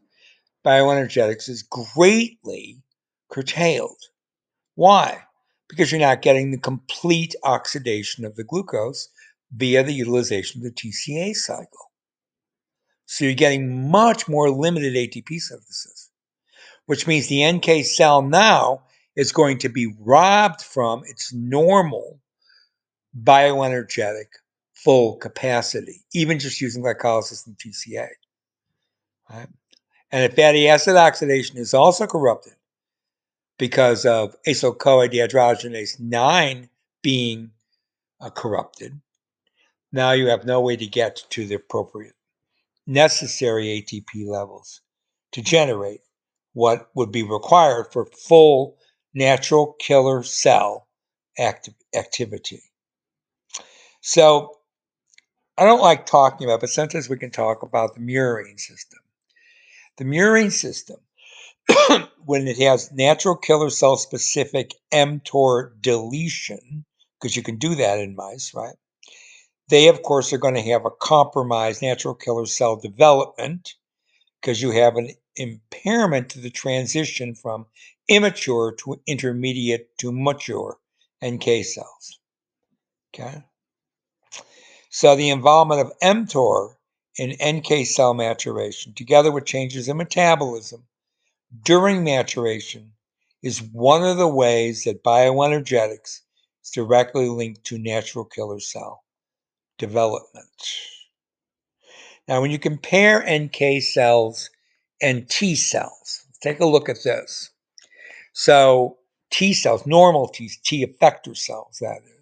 bioenergetics 0.64 1.48
is 1.48 1.62
greatly 1.62 2.82
curtailed. 3.30 4.00
Why? 4.74 5.22
Because 5.68 5.90
you're 5.90 6.00
not 6.00 6.22
getting 6.22 6.50
the 6.50 6.58
complete 6.58 7.34
oxidation 7.42 8.24
of 8.24 8.36
the 8.36 8.44
glucose 8.44 9.08
via 9.52 9.82
the 9.82 9.92
utilization 9.92 10.60
of 10.60 10.64
the 10.64 10.70
TCA 10.70 11.34
cycle. 11.34 11.90
So 13.06 13.24
you're 13.24 13.34
getting 13.34 13.90
much 13.90 14.28
more 14.28 14.50
limited 14.50 14.94
ATP 14.94 15.38
synthesis, 15.40 16.10
which 16.86 17.06
means 17.06 17.28
the 17.28 17.50
NK 17.50 17.84
cell 17.84 18.22
now 18.22 18.82
is 19.16 19.32
going 19.32 19.58
to 19.58 19.68
be 19.68 19.94
robbed 20.00 20.62
from 20.62 21.02
its 21.06 21.32
normal 21.32 22.20
bioenergetic 23.23 24.26
full 24.75 25.16
capacity, 25.16 26.04
even 26.12 26.38
just 26.38 26.61
using 26.61 26.83
glycolysis 26.83 27.47
and 27.47 27.56
TCA. 27.56 28.09
Right? 29.30 29.49
And 30.12 30.25
if 30.25 30.37
fatty 30.37 30.68
acid 30.68 30.97
oxidation 30.97 31.59
is 31.59 31.75
also 31.75 32.06
corrupted 32.06 32.54
because 33.59 34.04
of 34.06 34.37
acyl 34.47 34.78
CoA 34.78 35.09
dehydrogenase 35.09 35.99
9 36.00 36.68
being 37.02 37.50
uh, 38.21 38.30
corrupted, 38.30 39.00
now 39.92 40.12
you 40.12 40.28
have 40.28 40.44
no 40.44 40.61
way 40.61 40.76
to 40.76 40.87
get 40.87 41.23
to 41.30 41.47
the 41.47 41.56
appropriate 41.56 42.14
necessary 42.87 43.83
ATP 43.83 44.26
levels 44.26 44.80
to 45.33 45.42
generate 45.42 46.00
what 46.52 46.90
would 46.94 47.12
be 47.12 47.23
required 47.23 47.87
for 47.92 48.06
full 48.06 48.78
natural 49.14 49.75
killer 49.80 50.23
cell 50.23 50.88
acti- 51.38 51.75
activity. 51.97 52.62
So 54.06 54.58
I 55.56 55.64
don't 55.64 55.80
like 55.80 56.04
talking 56.04 56.46
about, 56.46 56.61
but 56.61 56.68
sometimes 56.68 57.08
we 57.08 57.16
can 57.16 57.30
talk 57.30 57.62
about 57.62 57.94
the 57.94 58.00
murine 58.00 58.61
system. 58.61 59.00
The 59.96 60.04
murine 60.04 60.52
system, 60.52 60.99
when 62.26 62.46
it 62.46 62.58
has 62.58 62.92
natural 62.92 63.34
killer 63.34 63.70
cell 63.70 63.96
specific 63.96 64.73
mTOR 64.92 65.80
deletion, 65.80 66.84
because 67.18 67.34
you 67.34 67.42
can 67.42 67.56
do 67.56 67.76
that 67.76 67.99
in 67.99 68.14
mice, 68.14 68.52
right? 68.52 68.76
They, 69.68 69.88
of 69.88 70.02
course, 70.02 70.34
are 70.34 70.38
going 70.38 70.56
to 70.56 70.70
have 70.73 70.84
a 70.84 70.90
compromised 70.90 71.80
natural 71.80 72.14
killer 72.14 72.44
cell 72.44 72.76
development 72.76 73.75
because 74.38 74.61
you 74.61 74.73
have 74.73 74.96
an 74.96 75.12
impairment 75.37 76.28
to 76.30 76.40
the 76.40 76.50
transition 76.50 77.34
from 77.34 77.64
immature 78.06 78.75
to 78.80 79.00
intermediate 79.06 79.96
to 79.96 80.12
mature 80.12 80.76
NK 81.25 81.64
cells. 81.64 82.18
Okay. 83.14 83.42
So 84.94 85.16
the 85.16 85.30
involvement 85.30 85.80
of 85.80 85.98
mTOR 85.98 86.76
in 87.18 87.34
NK 87.44 87.84
cell 87.84 88.14
maturation, 88.14 88.94
together 88.94 89.32
with 89.32 89.44
changes 89.44 89.88
in 89.88 89.96
metabolism 89.96 90.86
during 91.64 92.04
maturation, 92.04 92.92
is 93.42 93.60
one 93.60 94.04
of 94.04 94.18
the 94.18 94.28
ways 94.28 94.84
that 94.84 95.02
bioenergetics 95.02 96.20
is 96.62 96.70
directly 96.72 97.28
linked 97.28 97.64
to 97.64 97.76
natural 97.76 98.24
killer 98.24 98.60
cell 98.60 99.02
development. 99.78 100.46
Now, 102.28 102.40
when 102.40 102.52
you 102.52 102.60
compare 102.60 103.26
NK 103.28 103.82
cells 103.82 104.48
and 105.02 105.28
T 105.28 105.56
cells, 105.56 106.24
take 106.40 106.60
a 106.60 106.66
look 106.66 106.88
at 106.88 107.02
this. 107.02 107.50
So, 108.32 108.98
T 109.32 109.54
cells, 109.54 109.86
normal 109.86 110.28
T, 110.28 110.52
T 110.62 110.86
effector 110.86 111.36
cells, 111.36 111.78
that 111.80 111.98
is. 112.04 112.13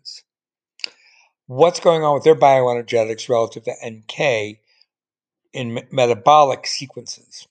What's 1.46 1.80
going 1.80 2.04
on 2.04 2.14
with 2.14 2.24
their 2.24 2.34
bioenergetics 2.34 3.28
relative 3.28 3.64
to 3.64 3.74
NK 3.84 4.58
in 5.52 5.86
metabolic 5.90 6.66
sequences? 6.66 7.46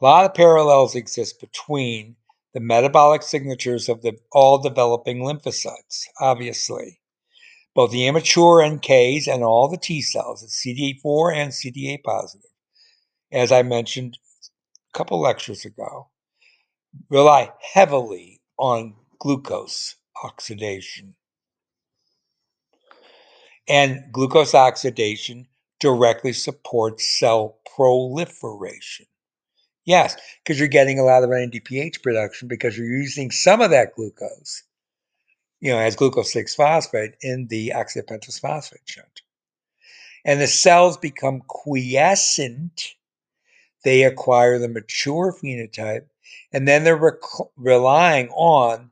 A 0.00 0.04
lot 0.04 0.24
of 0.24 0.34
parallels 0.34 0.94
exist 0.94 1.40
between 1.40 2.16
the 2.54 2.60
metabolic 2.60 3.22
signatures 3.22 3.88
of 3.88 4.02
the 4.02 4.18
all 4.32 4.58
developing 4.58 5.18
lymphocytes, 5.18 6.04
obviously 6.20 7.00
both 7.76 7.90
the 7.90 8.06
immature 8.06 8.62
NKs 8.62 9.28
and 9.28 9.44
all 9.44 9.68
the 9.68 9.76
T 9.76 10.00
cells, 10.00 10.42
CD4 10.42 11.36
and 11.36 11.52
CD8 11.52 12.02
positive, 12.02 12.50
as 13.30 13.52
I 13.52 13.62
mentioned 13.62 14.18
a 14.92 14.96
couple 14.96 15.20
lectures 15.20 15.66
ago, 15.66 16.08
rely 17.10 17.52
heavily 17.74 18.40
on 18.58 18.96
glucose 19.18 19.96
oxidation. 20.24 21.14
And 23.68 24.04
glucose 24.12 24.54
oxidation 24.54 25.48
directly 25.80 26.32
supports 26.32 27.06
cell 27.18 27.58
proliferation. 27.74 29.06
Yes, 29.84 30.16
because 30.42 30.58
you're 30.58 30.68
getting 30.68 30.98
a 30.98 31.04
lot 31.04 31.22
of 31.22 31.30
NADPH 31.30 32.02
production 32.02 32.48
because 32.48 32.76
you're 32.76 32.86
using 32.86 33.30
some 33.30 33.60
of 33.60 33.70
that 33.70 33.94
glucose 33.94 34.62
you 35.60 35.72
know, 35.72 35.78
as 35.78 35.96
glucose 35.96 36.32
6 36.32 36.54
phosphate 36.54 37.14
in 37.22 37.46
the 37.48 37.72
oxidopentose 37.74 38.40
phosphate 38.40 38.82
shunt. 38.84 39.22
And 40.24 40.40
the 40.40 40.46
cells 40.46 40.96
become 40.96 41.42
quiescent. 41.46 42.94
They 43.84 44.02
acquire 44.02 44.58
the 44.58 44.68
mature 44.68 45.32
phenotype, 45.32 46.06
and 46.52 46.66
then 46.66 46.82
they're 46.82 46.96
rec- 46.96 47.48
relying 47.56 48.28
on, 48.30 48.90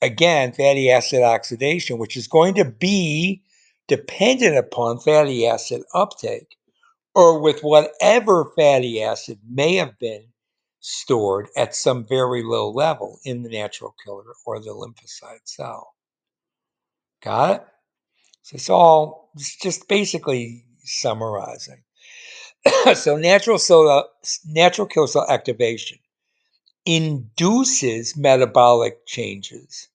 again, 0.00 0.52
fatty 0.52 0.90
acid 0.90 1.22
oxidation, 1.22 1.98
which 1.98 2.16
is 2.16 2.28
going 2.28 2.54
to 2.54 2.64
be 2.64 3.42
dependent 3.90 4.56
upon 4.56 5.00
fatty 5.00 5.44
acid 5.48 5.82
uptake 5.92 6.56
or 7.12 7.40
with 7.40 7.60
whatever 7.62 8.52
fatty 8.56 9.02
acid 9.02 9.40
may 9.44 9.74
have 9.74 9.98
been 9.98 10.28
stored 10.78 11.48
at 11.56 11.74
some 11.74 12.06
very 12.06 12.44
low 12.44 12.70
level 12.70 13.18
in 13.24 13.42
the 13.42 13.48
natural 13.48 13.92
killer 14.04 14.32
or 14.46 14.60
the 14.60 14.70
lymphocyte 14.70 15.40
cell. 15.42 15.96
Got 17.20 17.50
it? 17.50 17.66
So 18.42 18.54
it's 18.54 18.70
all 18.70 19.32
it's 19.34 19.56
just 19.56 19.88
basically 19.88 20.64
summarizing. 20.84 21.82
so 22.94 23.16
natural 23.16 23.58
cell, 23.58 24.08
natural 24.46 24.86
killer 24.86 25.08
cell 25.08 25.26
activation 25.28 25.98
induces 26.86 28.16
metabolic 28.16 29.04
changes 29.04 29.88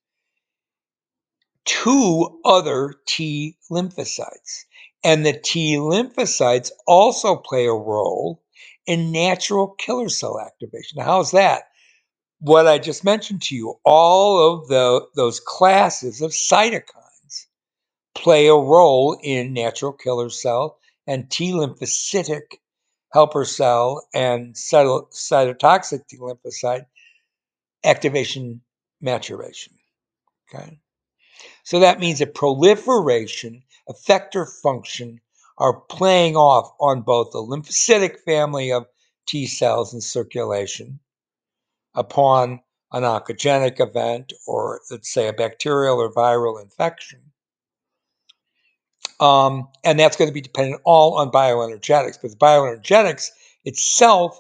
to 1.66 2.40
other 2.46 2.96
T 3.08 3.58
lymphocytes. 3.72 4.66
And 5.04 5.26
the 5.26 5.34
T 5.34 5.76
lymphocytes 5.76 6.72
also 6.88 7.36
play 7.36 7.66
a 7.66 7.74
role 7.74 8.42
in 8.86 9.12
natural 9.12 9.70
killer 9.80 10.10
cell 10.10 10.40
activation. 10.40 10.98
Now, 10.98 11.06
how's 11.06 11.32
that? 11.32 11.64
What 12.40 12.68
I 12.68 12.78
just 12.78 13.04
mentioned 13.04 13.42
to 13.44 13.56
you, 13.56 13.76
all 13.84 14.54
of 14.54 14.68
the, 14.68 15.06
those 15.16 15.40
classes 15.40 16.22
of 16.22 16.32
cytokines 16.32 17.48
play 18.14 18.48
a 18.48 18.54
role 18.54 19.18
in 19.24 19.54
natural 19.54 19.94
killer 19.94 20.30
cell 20.30 20.78
and 21.08 21.30
T 21.30 21.52
lymphocytic 21.52 22.60
helper 23.14 23.46
cell 23.46 24.08
and 24.14 24.54
cytotoxic 24.54 26.08
T 26.08 26.18
lymphocyte 26.18 26.86
activation 27.84 28.62
maturation. 29.02 29.74
Okay. 30.54 30.80
So 31.66 31.80
that 31.80 32.00
means 32.00 32.20
that 32.20 32.36
proliferation, 32.36 33.64
effector 33.90 34.48
function 34.62 35.20
are 35.58 35.82
playing 35.82 36.36
off 36.36 36.72
on 36.80 37.02
both 37.02 37.32
the 37.32 37.40
lymphocytic 37.40 38.20
family 38.20 38.72
of 38.72 38.86
T 39.28 39.48
cells 39.48 39.92
in 39.92 40.00
circulation 40.00 41.00
upon 41.96 42.62
an 42.92 43.02
oncogenic 43.02 43.80
event 43.80 44.32
or 44.46 44.82
let's 44.92 45.12
say 45.12 45.28
a 45.28 45.34
bacterial 45.34 46.00
or 46.00 46.14
viral 46.14 46.62
infection. 46.62 47.20
Um, 49.20 49.68
and 49.84 50.00
that's 50.00 50.18
going 50.18 50.30
to 50.30 50.34
be 50.34 50.42
dependent 50.42 50.84
all 50.86 51.16
on 51.16 51.32
bioenergetics, 51.32 52.20
but 52.22 52.30
the 52.30 52.38
bioenergetics 52.38 53.32
itself 53.64 54.40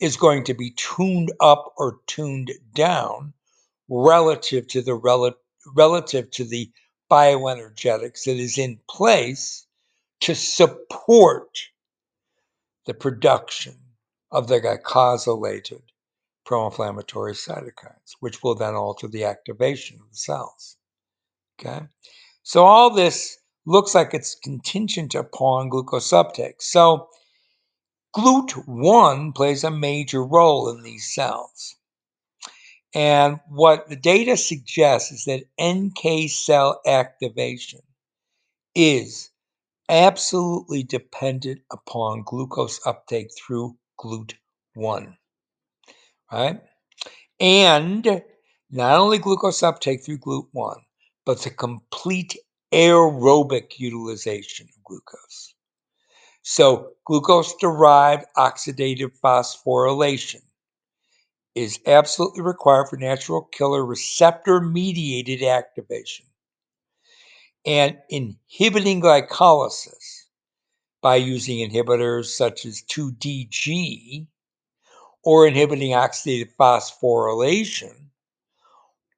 is 0.00 0.16
going 0.16 0.42
to 0.44 0.54
be 0.54 0.72
tuned 0.72 1.30
up 1.40 1.74
or 1.76 2.00
tuned 2.08 2.50
down 2.74 3.34
relative 3.88 4.66
to 4.68 4.82
the 4.82 4.94
rel- 4.94 5.36
relative 5.74 6.30
to 6.32 6.44
the 6.44 6.70
bioenergetics 7.10 8.24
that 8.24 8.36
is 8.36 8.58
in 8.58 8.78
place 8.88 9.66
to 10.20 10.34
support 10.34 11.58
the 12.86 12.94
production 12.94 13.76
of 14.30 14.48
the 14.48 14.60
glycosylated 14.60 15.82
pro-inflammatory 16.44 17.34
cytokines, 17.34 18.14
which 18.20 18.42
will 18.42 18.54
then 18.54 18.74
alter 18.74 19.08
the 19.08 19.24
activation 19.24 19.98
of 20.00 20.10
the 20.10 20.16
cells. 20.16 20.76
Okay, 21.58 21.86
so 22.42 22.64
all 22.64 22.90
this 22.90 23.38
looks 23.66 23.94
like 23.94 24.14
it's 24.14 24.34
contingent 24.34 25.14
upon 25.14 25.68
glucose 25.68 26.12
uptake. 26.12 26.60
So 26.62 27.08
GLUT1 28.16 29.34
plays 29.34 29.64
a 29.64 29.70
major 29.70 30.24
role 30.24 30.70
in 30.70 30.82
these 30.82 31.12
cells. 31.14 31.75
And 32.96 33.40
what 33.50 33.90
the 33.90 33.96
data 33.96 34.38
suggests 34.38 35.12
is 35.12 35.24
that 35.26 35.44
NK 35.62 36.30
cell 36.30 36.80
activation 36.86 37.80
is 38.74 39.28
absolutely 39.86 40.82
dependent 40.82 41.60
upon 41.70 42.22
glucose 42.24 42.80
uptake 42.86 43.28
through 43.36 43.76
GLUT1, 44.00 45.14
right? 46.32 46.62
And 47.38 48.22
not 48.70 48.98
only 48.98 49.18
glucose 49.18 49.62
uptake 49.62 50.02
through 50.02 50.20
GLUT1, 50.20 50.76
but 51.26 51.42
the 51.42 51.50
complete 51.50 52.34
aerobic 52.72 53.78
utilization 53.78 54.68
of 54.74 54.84
glucose. 54.84 55.54
So, 56.40 56.92
glucose 57.04 57.54
derived 57.56 58.24
oxidative 58.38 59.12
phosphorylation 59.22 60.40
is 61.56 61.80
absolutely 61.86 62.42
required 62.42 62.86
for 62.86 62.98
natural 62.98 63.42
killer 63.50 63.84
receptor 63.84 64.60
mediated 64.60 65.42
activation. 65.42 66.26
And 67.64 67.96
inhibiting 68.10 69.00
glycolysis 69.00 70.24
by 71.00 71.16
using 71.16 71.68
inhibitors 71.68 72.26
such 72.26 72.66
as 72.66 72.82
2DG 72.82 74.26
or 75.24 75.46
inhibiting 75.46 75.92
oxidative 75.92 76.54
phosphorylation 76.60 78.10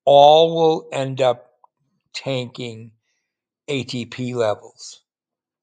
all 0.05 0.55
will 0.55 0.89
end 0.93 1.21
up 1.21 1.51
tanking 2.15 2.93
ATP 3.69 4.35
levels, 4.35 5.03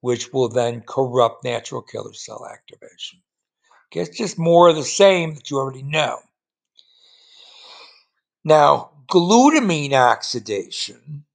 which 0.02 0.34
will 0.34 0.50
then 0.50 0.82
corrupt 0.82 1.44
natural 1.46 1.82
killer 1.82 2.14
cell 2.14 2.46
activation. 2.46 3.22
Okay, 3.92 4.02
it's 4.02 4.18
just 4.18 4.38
more 4.38 4.68
of 4.68 4.76
the 4.76 4.84
same 4.84 5.36
that 5.36 5.50
you 5.50 5.58
already 5.58 5.82
know. 5.82 6.20
Now, 8.48 8.92
glutamine 9.08 9.94
oxidation 9.94 11.26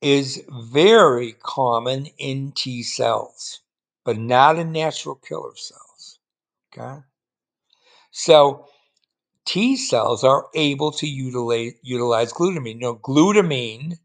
is 0.00 0.40
very 0.48 1.32
common 1.32 2.06
in 2.16 2.52
T 2.52 2.84
cells, 2.84 3.60
but 4.04 4.16
not 4.18 4.56
in 4.56 4.70
natural 4.70 5.16
killer 5.16 5.56
cells. 5.56 6.20
Okay? 6.72 7.00
So, 8.12 8.68
T 9.44 9.76
cells 9.76 10.22
are 10.22 10.46
able 10.54 10.92
to 10.92 11.08
utilize, 11.08 11.72
utilize 11.82 12.32
glutamine. 12.32 12.80
Now, 12.80 13.00
glutamine 13.02 13.98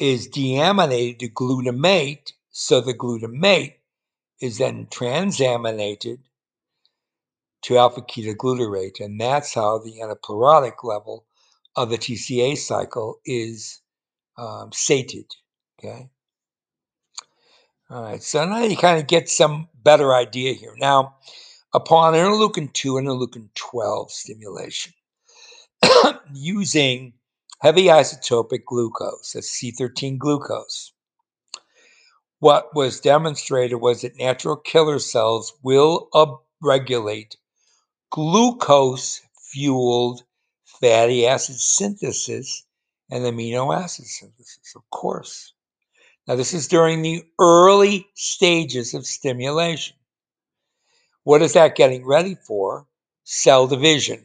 is 0.00 0.26
deaminated 0.26 1.20
to 1.20 1.28
glutamate, 1.28 2.32
so 2.50 2.80
the 2.80 2.94
glutamate 2.94 3.74
is 4.40 4.58
then 4.58 4.86
transaminated 4.86 6.18
to 7.62 7.76
alpha 7.78 8.02
ketoglutarate, 8.02 9.00
and 9.00 9.20
that's 9.20 9.54
how 9.54 9.78
the 9.78 10.00
anaplerotic 10.00 10.82
level 10.82 11.26
of 11.76 11.90
the 11.90 11.98
TCA 11.98 12.56
cycle 12.56 13.20
is 13.24 13.80
um, 14.36 14.70
sated. 14.72 15.26
Okay. 15.78 16.10
All 17.90 18.02
right, 18.02 18.22
so 18.22 18.44
now 18.44 18.62
you 18.62 18.76
kind 18.76 19.00
of 19.00 19.08
get 19.08 19.28
some 19.28 19.68
better 19.82 20.14
idea 20.14 20.52
here. 20.52 20.74
Now, 20.78 21.16
upon 21.74 22.14
interleukin 22.14 22.72
2 22.72 22.98
and 22.98 23.08
interleukin 23.08 23.48
12 23.54 24.12
stimulation, 24.12 24.92
using 26.32 27.14
heavy 27.60 27.84
isotopic 27.84 28.64
glucose, 28.64 29.32
that's 29.32 29.50
C13 29.60 30.18
glucose, 30.18 30.92
what 32.38 32.74
was 32.74 33.00
demonstrated 33.00 33.80
was 33.80 34.02
that 34.02 34.16
natural 34.16 34.56
killer 34.56 34.98
cells 34.98 35.52
will 35.62 36.08
upregulate 36.14 37.34
glucose 38.10 39.22
fueled 39.34 40.22
fatty 40.64 41.26
acid 41.26 41.56
synthesis 41.56 42.64
and 43.10 43.24
amino 43.24 43.74
acid 43.76 44.06
synthesis, 44.06 44.74
of 44.76 44.88
course. 44.90 45.52
Now, 46.26 46.36
this 46.36 46.54
is 46.54 46.68
during 46.68 47.02
the 47.02 47.24
early 47.40 48.06
stages 48.14 48.94
of 48.94 49.06
stimulation. 49.06 49.96
What 51.24 51.42
is 51.42 51.54
that 51.54 51.76
getting 51.76 52.06
ready 52.06 52.34
for? 52.34 52.86
Cell 53.24 53.66
division, 53.66 54.24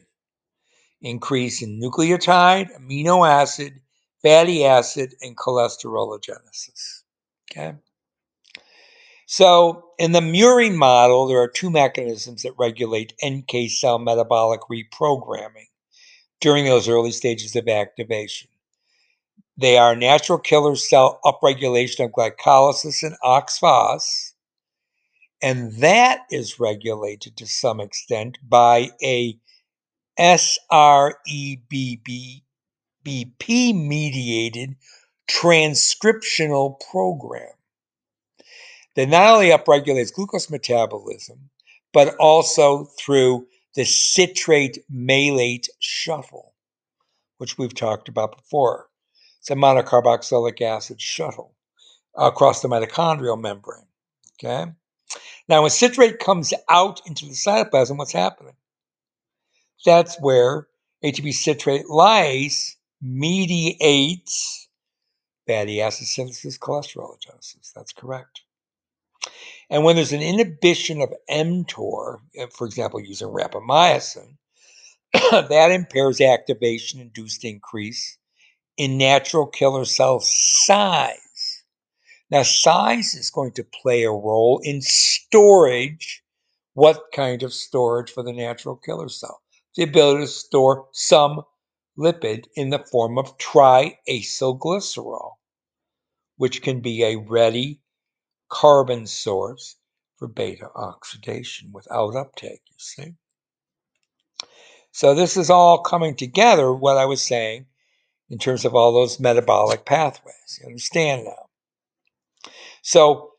increase 1.00 1.62
in 1.62 1.80
nucleotide, 1.80 2.76
amino 2.76 3.28
acid, 3.28 3.80
fatty 4.22 4.64
acid, 4.64 5.14
and 5.20 5.36
cholesterologenesis. 5.36 7.02
Okay. 7.50 7.74
So, 9.28 9.90
in 9.98 10.12
the 10.12 10.20
murine 10.20 10.76
model, 10.76 11.26
there 11.26 11.40
are 11.40 11.48
two 11.48 11.68
mechanisms 11.68 12.42
that 12.42 12.52
regulate 12.58 13.12
NK 13.24 13.68
cell 13.68 13.98
metabolic 13.98 14.60
reprogramming 14.70 15.66
during 16.40 16.64
those 16.64 16.88
early 16.88 17.10
stages 17.10 17.56
of 17.56 17.66
activation. 17.66 18.48
They 19.56 19.78
are 19.78 19.96
natural 19.96 20.38
killer 20.38 20.76
cell 20.76 21.18
upregulation 21.24 22.04
of 22.04 22.12
glycolysis 22.12 23.02
and 23.02 23.16
OXPHOS, 23.24 24.34
and 25.42 25.72
that 25.78 26.20
is 26.30 26.60
regulated 26.60 27.36
to 27.38 27.48
some 27.48 27.80
extent 27.80 28.38
by 28.48 28.90
a 29.02 29.36
SREBB 30.20 31.62
BP 33.04 33.88
mediated 33.88 34.76
transcriptional 35.28 36.80
program 36.90 37.55
that 38.96 39.08
not 39.08 39.34
only 39.34 39.50
upregulates 39.50 40.12
glucose 40.12 40.50
metabolism, 40.50 41.50
but 41.92 42.16
also 42.16 42.84
through 42.98 43.46
the 43.74 43.84
citrate 43.84 44.78
malate 44.90 45.68
shuttle, 45.78 46.54
which 47.38 47.58
we've 47.58 47.74
talked 47.74 48.08
about 48.08 48.36
before. 48.36 48.88
It's 49.40 49.50
a 49.50 49.54
monocarboxylic 49.54 50.60
acid 50.62 51.00
shuttle 51.00 51.54
across 52.16 52.62
the 52.62 52.68
mitochondrial 52.68 53.40
membrane. 53.40 53.86
Okay. 54.42 54.72
Now, 55.48 55.62
when 55.62 55.70
citrate 55.70 56.18
comes 56.18 56.52
out 56.68 57.00
into 57.06 57.26
the 57.26 57.32
cytoplasm, 57.32 57.96
what's 57.98 58.12
happening? 58.12 58.56
That's 59.84 60.20
where 60.20 60.66
ATP 61.04 61.32
citrate 61.32 61.86
lyase 61.86 62.76
mediates 63.00 64.68
fatty 65.46 65.80
acid 65.80 66.08
synthesis, 66.08 66.58
cholesterologenesis. 66.58 67.72
That's 67.74 67.92
correct. 67.92 68.40
And 69.68 69.84
when 69.84 69.96
there's 69.96 70.12
an 70.12 70.22
inhibition 70.22 71.02
of 71.02 71.12
mTOR, 71.28 72.18
uh, 72.40 72.46
for 72.54 72.66
example, 72.66 73.00
using 73.00 73.28
rapamycin, 73.28 74.36
that 75.12 75.70
impairs 75.70 76.20
activation 76.20 77.00
induced 77.00 77.44
increase 77.44 78.18
in 78.76 78.98
natural 78.98 79.46
killer 79.46 79.84
cell 79.84 80.20
size. 80.20 81.62
Now, 82.30 82.42
size 82.42 83.14
is 83.14 83.30
going 83.30 83.52
to 83.52 83.64
play 83.64 84.02
a 84.02 84.10
role 84.10 84.60
in 84.62 84.82
storage. 84.82 86.22
What 86.74 87.06
kind 87.14 87.42
of 87.42 87.54
storage 87.54 88.10
for 88.10 88.22
the 88.22 88.32
natural 88.32 88.76
killer 88.76 89.08
cell? 89.08 89.40
The 89.76 89.84
ability 89.84 90.24
to 90.24 90.28
store 90.28 90.88
some 90.92 91.42
lipid 91.98 92.46
in 92.54 92.70
the 92.70 92.84
form 92.90 93.16
of 93.18 93.38
triacylglycerol, 93.38 95.32
which 96.36 96.62
can 96.62 96.80
be 96.80 97.02
a 97.02 97.16
ready 97.16 97.80
carbon 98.48 99.06
source 99.06 99.76
for 100.16 100.28
beta 100.28 100.70
oxidation 100.74 101.70
without 101.72 102.16
uptake, 102.16 102.62
you 102.66 102.76
see. 102.78 103.14
So 104.92 105.14
this 105.14 105.36
is 105.36 105.50
all 105.50 105.82
coming 105.82 106.16
together, 106.16 106.72
what 106.72 106.96
I 106.96 107.04
was 107.04 107.22
saying, 107.22 107.66
in 108.30 108.38
terms 108.38 108.64
of 108.64 108.74
all 108.74 108.92
those 108.92 109.20
metabolic 109.20 109.84
pathways. 109.84 110.58
You 110.60 110.68
understand 110.68 111.24
now? 111.24 111.46
So 112.82 113.32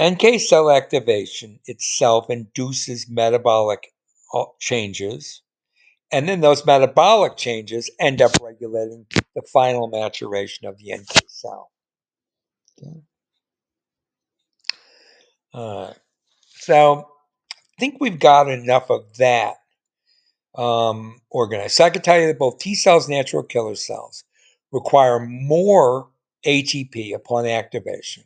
NK 0.00 0.40
cell 0.40 0.70
activation 0.70 1.60
itself 1.66 2.30
induces 2.30 3.08
metabolic 3.08 3.92
uh, 4.34 4.44
changes, 4.58 5.42
and 6.12 6.28
then 6.28 6.40
those 6.40 6.66
metabolic 6.66 7.36
changes 7.36 7.90
end 7.98 8.20
up 8.20 8.32
regulating 8.40 9.06
the 9.34 9.42
final 9.42 9.88
maturation 9.88 10.66
of 10.66 10.78
the 10.78 10.92
NK 10.92 11.24
cell. 11.28 11.70
Okay. 12.78 13.00
Right. 15.54 15.94
So 16.46 17.08
I 17.50 17.80
think 17.80 17.96
we've 18.00 18.18
got 18.18 18.48
enough 18.50 18.90
of 18.90 19.16
that 19.16 19.56
um, 20.54 21.20
organized. 21.30 21.74
So 21.74 21.84
I 21.84 21.90
can 21.90 22.02
tell 22.02 22.20
you 22.20 22.26
that 22.28 22.38
both 22.38 22.58
T 22.58 22.74
cells 22.74 23.08
and 23.08 23.16
natural 23.16 23.42
killer 23.42 23.74
cells 23.74 24.24
require 24.72 25.18
more 25.20 26.08
ATP 26.46 27.14
upon 27.14 27.46
activation, 27.46 28.24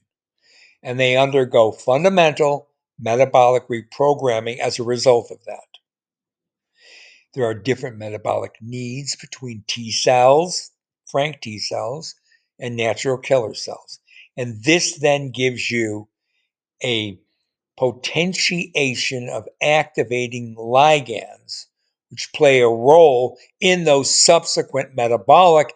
and 0.82 0.98
they 0.98 1.16
undergo 1.16 1.72
fundamental 1.72 2.68
metabolic 2.98 3.64
reprogramming 3.68 4.58
as 4.58 4.78
a 4.78 4.84
result 4.84 5.30
of 5.30 5.44
that. 5.46 5.60
There 7.34 7.44
are 7.44 7.54
different 7.54 7.98
metabolic 7.98 8.56
needs 8.60 9.16
between 9.16 9.64
T 9.66 9.90
cells, 9.90 10.70
frank 11.06 11.40
T 11.40 11.58
cells, 11.58 12.14
and 12.58 12.76
natural 12.76 13.18
killer 13.18 13.54
cells. 13.54 14.00
And 14.37 14.62
this 14.64 14.98
then 14.98 15.30
gives 15.30 15.70
you 15.70 16.08
a 16.82 17.18
potentiation 17.76 19.28
of 19.28 19.48
activating 19.62 20.54
ligands, 20.56 21.66
which 22.10 22.32
play 22.32 22.60
a 22.60 22.68
role 22.68 23.38
in 23.60 23.84
those 23.84 24.18
subsequent 24.18 24.94
metabolic 24.94 25.74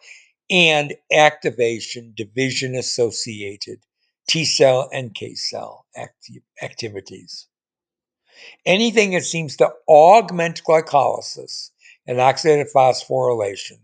and 0.51 0.95
activation 1.13 2.13
division 2.17 2.75
associated 2.75 3.81
T 4.29 4.45
cell 4.45 4.89
and 4.93 5.15
K 5.15 5.35
cell 5.35 5.87
acti- 5.97 6.43
activities. 6.63 7.47
Anything 8.65 9.13
that 9.13 9.25
seems 9.25 9.57
to 9.57 9.73
augment 9.89 10.63
glycolysis 10.65 11.71
and 12.07 12.19
oxidative 12.19 12.73
phosphorylation 12.73 13.79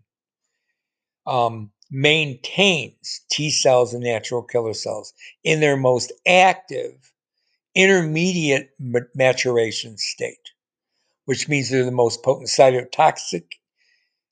um, 1.27 1.71
maintains 1.91 3.21
T 3.31 3.51
cells 3.51 3.95
and 3.95 4.03
natural 4.03 4.43
killer 4.43 4.75
cells 4.75 5.13
in 5.43 5.61
their 5.61 5.77
most 5.77 6.13
active 6.27 7.13
intermediate 7.75 8.71
maturation 9.15 9.99
state, 9.99 10.51
which 11.25 11.49
means 11.49 11.71
they're 11.71 11.85
the 11.85 11.91
most 11.91 12.23
potent 12.23 12.49
cytotoxic 12.49 13.45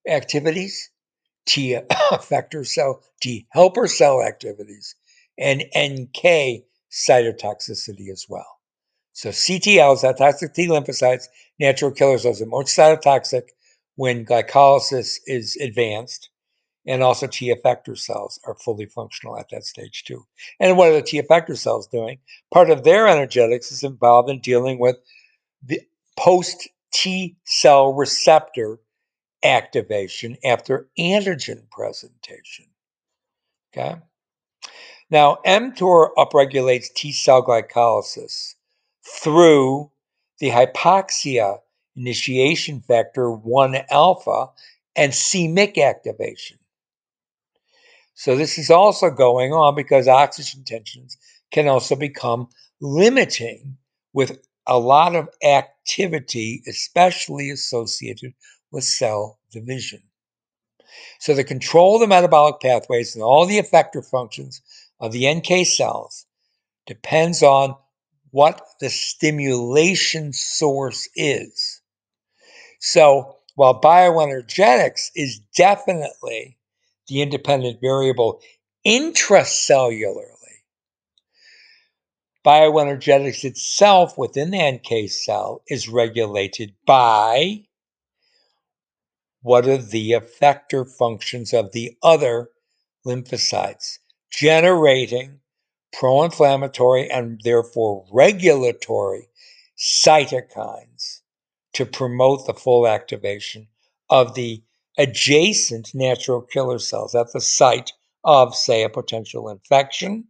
activities, 0.09 0.91
T 1.47 1.79
effector 2.13 2.67
cell, 2.67 3.03
T 3.21 3.47
helper 3.51 3.89
cell 3.89 4.23
activities, 4.23 4.95
and 5.39 5.63
NK 5.77 6.65
cytotoxicity 6.91 8.11
as 8.11 8.27
well. 8.29 8.61
So 9.13 9.31
CTLs, 9.31 10.03
cytotoxic 10.05 10.55
T 10.55 10.69
lymphocytes, 10.69 11.29
natural 11.59 11.91
killer 11.91 12.19
cells, 12.19 12.41
are 12.41 12.47
most 12.47 12.77
cytotoxic 12.77 13.49
when 13.97 14.25
glycolysis 14.25 15.19
is 15.27 15.57
advanced, 15.57 16.31
and 16.87 17.03
also 17.03 17.27
T 17.27 17.55
effector 17.55 17.97
cells 17.97 18.41
are 18.45 18.55
fully 18.55 18.87
functional 18.87 19.39
at 19.39 19.49
that 19.51 19.65
stage 19.65 20.05
too. 20.05 20.25
And 20.59 20.77
what 20.77 20.89
are 20.89 20.95
the 20.95 21.03
T 21.03 21.21
effector 21.21 21.57
cells 21.57 21.87
doing? 21.87 22.19
Part 22.53 22.71
of 22.71 22.85
their 22.85 23.07
energetics 23.07 23.71
is 23.71 23.83
involved 23.83 24.31
in 24.31 24.41
dealing 24.41 24.79
with 24.79 24.97
the 25.63 25.81
post 26.17 26.69
T 26.93 27.37
cell 27.45 27.93
receptor 27.93 28.79
activation 29.45 30.37
after 30.45 30.89
antigen 30.99 31.69
presentation. 31.71 32.67
Okay. 33.73 33.97
Now, 35.11 35.39
mTOR 35.47 36.11
upregulates 36.17 36.93
T 36.95 37.13
cell 37.13 37.45
glycolysis 37.45 38.55
through 39.05 39.91
the 40.39 40.51
hypoxia 40.51 41.59
initiation 41.97 42.81
factor 42.81 43.31
1 43.31 43.77
alpha 43.91 44.47
and 44.97 45.15
c-MYC 45.15 45.85
activation. 45.85 46.59
So 48.23 48.37
this 48.37 48.57
is 48.57 48.71
also 48.71 49.11
going 49.11 49.53
on 49.53 49.75
because 49.75 50.07
oxygen 50.07 50.63
tensions 50.63 51.17
can 51.51 51.67
also 51.67 51.97
become 51.97 52.51
limiting 52.81 53.79
with 54.13 54.39
a 54.65 54.79
lot 54.79 55.17
of 55.17 55.29
activity, 55.43 56.63
especially 56.69 57.51
associated 57.51 58.35
with 58.71 58.85
cell 58.85 59.41
division. 59.51 60.05
So 61.19 61.35
the 61.35 61.43
control 61.43 61.97
of 61.97 62.03
the 62.03 62.07
metabolic 62.07 62.61
pathways 62.61 63.17
and 63.17 63.25
all 63.25 63.45
the 63.45 63.59
effector 63.59 64.09
functions 64.09 64.63
of 65.01 65.11
the 65.11 65.29
NK 65.35 65.67
cells 65.67 66.25
depends 66.87 67.43
on 67.43 67.75
what 68.31 68.65
the 68.79 68.89
stimulation 68.89 70.33
source 70.33 71.09
is. 71.17 71.81
So 72.79 73.39
while 73.57 73.81
bioenergetics 73.81 75.11
is 75.17 75.41
definitely 75.57 76.57
the 77.13 77.21
independent 77.21 77.79
variable 77.79 78.41
intracellularly, 78.87 80.63
bioenergetics 82.45 83.45
itself 83.45 84.17
within 84.17 84.51
the 84.51 84.73
NK 84.73 85.11
cell 85.11 85.63
is 85.69 85.91
regulated 85.91 86.75
by 86.87 87.65
what 89.43 89.69
are 89.69 89.77
the 89.77 90.13
effector 90.13 90.89
functions 90.89 91.53
of 91.53 91.73
the 91.73 91.95
other 92.03 92.49
lymphocytes, 93.07 93.99
generating 94.31 95.41
pro 95.93 96.23
inflammatory 96.23 97.11
and 97.11 97.43
therefore 97.45 98.07
regulatory 98.11 99.29
cytokines 99.77 101.21
to 101.75 101.85
promote 101.85 102.47
the 102.47 102.55
full 102.55 102.87
activation 102.87 103.69
of 104.09 104.35
the 104.35 104.63
adjacent 104.99 105.95
natural 105.95 106.43
killer 106.43 106.79
cells 106.79 107.15
at 107.15 107.33
the 107.33 107.41
site 107.41 107.93
of, 108.25 108.55
say, 108.55 108.85
a 108.85 108.89
potential 108.89 109.49
infection 109.49 110.29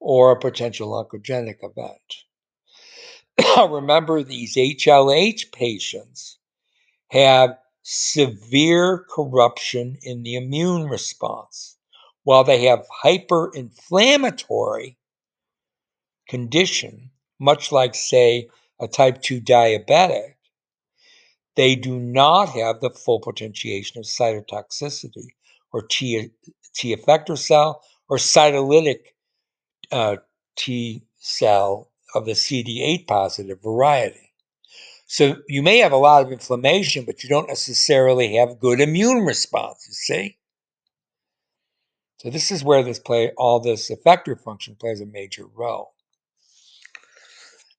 or 0.00 0.32
a 0.32 0.40
potential 0.40 0.90
oncogenic 0.90 1.58
event. 1.62 2.24
Remember, 3.70 4.22
these 4.22 4.56
HLH 4.56 5.52
patients 5.52 6.38
have 7.10 7.58
severe 7.82 9.06
corruption 9.14 9.98
in 10.02 10.22
the 10.22 10.36
immune 10.36 10.88
response. 10.88 11.76
While 12.24 12.44
they 12.44 12.64
have 12.64 12.86
hyperinflammatory 13.04 14.96
condition, 16.28 17.10
much 17.38 17.70
like, 17.70 17.94
say, 17.94 18.48
a 18.80 18.88
type 18.88 19.22
2 19.22 19.40
diabetic, 19.40 20.35
they 21.56 21.74
do 21.74 21.98
not 21.98 22.50
have 22.50 22.80
the 22.80 22.90
full 22.90 23.20
potentiation 23.20 23.98
of 23.98 24.04
cytotoxicity 24.04 25.28
or 25.72 25.82
T, 25.82 26.30
T 26.74 26.94
effector 26.94 27.36
cell 27.36 27.82
or 28.08 28.18
cytolytic 28.18 29.00
uh, 29.90 30.16
T 30.56 31.02
cell 31.18 31.90
of 32.14 32.24
the 32.26 32.32
CD8 32.32 33.06
positive 33.06 33.62
variety. 33.62 34.32
So 35.06 35.36
you 35.48 35.62
may 35.62 35.78
have 35.78 35.92
a 35.92 35.96
lot 35.96 36.24
of 36.24 36.32
inflammation, 36.32 37.04
but 37.04 37.22
you 37.22 37.28
don't 37.28 37.48
necessarily 37.48 38.36
have 38.36 38.58
good 38.58 38.80
immune 38.80 39.24
response, 39.24 39.86
you 39.88 39.94
see? 39.94 40.38
So 42.18 42.30
this 42.30 42.50
is 42.50 42.64
where 42.64 42.82
this 42.82 42.98
play 42.98 43.30
all 43.36 43.60
this 43.60 43.90
effector 43.90 44.40
function 44.40 44.74
plays 44.74 45.00
a 45.00 45.06
major 45.06 45.46
role. 45.46 45.92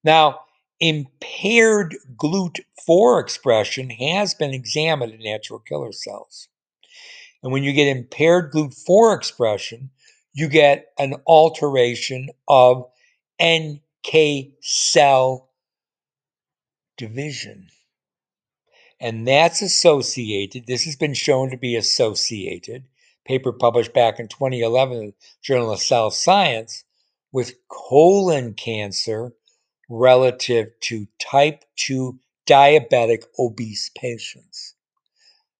Now, 0.03 0.41
impaired 0.79 1.95
GLUT4 2.15 3.21
expression 3.21 3.89
has 3.89 4.33
been 4.33 4.53
examined 4.53 5.13
in 5.13 5.21
natural 5.21 5.59
killer 5.59 5.91
cells. 5.91 6.47
And 7.43 7.51
when 7.51 7.63
you 7.63 7.73
get 7.73 7.95
impaired 7.95 8.51
GLUT4 8.51 9.15
expression, 9.15 9.89
you 10.33 10.47
get 10.47 10.87
an 10.99 11.15
alteration 11.25 12.29
of 12.47 12.89
NK 13.41 14.53
cell 14.61 15.49
division. 16.97 17.67
And 18.99 19.27
that's 19.27 19.61
associated, 19.61 20.65
this 20.65 20.85
has 20.85 20.95
been 20.95 21.13
shown 21.13 21.51
to 21.51 21.57
be 21.57 21.75
associated, 21.75 22.85
paper 23.25 23.51
published 23.51 23.93
back 23.93 24.19
in 24.19 24.27
2011 24.27 24.97
in 24.97 25.05
the 25.07 25.13
Journal 25.41 25.71
of 25.71 25.79
Cell 25.79 26.09
Science, 26.09 26.83
with 27.31 27.55
colon 27.67 28.53
cancer 28.53 29.33
relative 29.89 30.69
to 30.81 31.07
type 31.19 31.63
2 31.77 32.19
diabetic 32.47 33.23
obese 33.39 33.91
patients. 33.97 34.75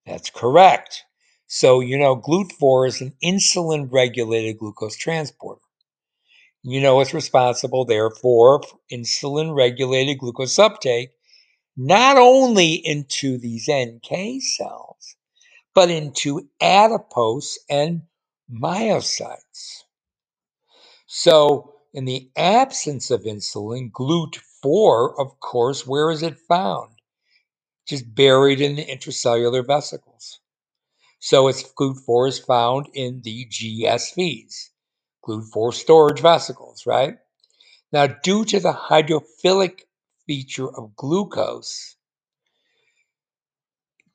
That's 0.06 0.30
correct. 0.30 1.04
So, 1.48 1.80
you 1.80 1.98
know, 1.98 2.16
GLUT4 2.16 2.88
is 2.88 3.02
an 3.02 3.14
insulin 3.24 3.88
regulated 3.92 4.58
glucose 4.58 4.98
transporter. 4.98 5.62
You 6.64 6.82
know, 6.82 7.00
it's 7.00 7.14
responsible, 7.14 7.86
therefore, 7.86 8.62
for 8.64 8.80
insulin 8.92 9.56
regulated 9.56 10.20
glucose 10.20 10.60
uptake, 10.60 11.12
not 11.78 12.18
only 12.18 12.74
into 12.74 13.38
these 13.38 13.70
NK 13.70 14.42
cells, 14.42 15.16
but 15.74 15.90
into 15.90 16.50
adipose 16.60 17.60
and 17.70 18.02
myocytes. 18.52 19.84
So, 21.06 21.76
in 21.94 22.06
the 22.06 22.30
absence 22.36 23.10
of 23.10 23.24
insulin, 23.24 23.92
GLUT4, 23.92 25.14
of 25.20 25.40
course, 25.40 25.88
where 25.88 26.12
is 26.12 26.22
it 26.22 26.38
found? 26.48 26.92
Just 27.88 28.14
buried 28.14 28.62
in 28.62 28.76
the 28.76 28.86
intracellular 28.86 29.66
vesicles. 29.66 30.40
So 31.20 31.48
its 31.48 31.64
GLUT4 31.64 32.28
is 32.30 32.40
found 32.40 32.90
in 32.94 33.22
the 33.24 33.48
GSVs, 33.48 34.70
GLUT4 35.26 35.74
storage 35.74 36.20
vesicles, 36.20 36.86
right? 36.86 37.18
Now, 37.92 38.08
due 38.08 38.44
to 38.46 38.60
the 38.60 38.74
hydrophilic 38.74 39.82
feature 40.26 40.70
of 40.70 40.96
glucose, 40.96 41.96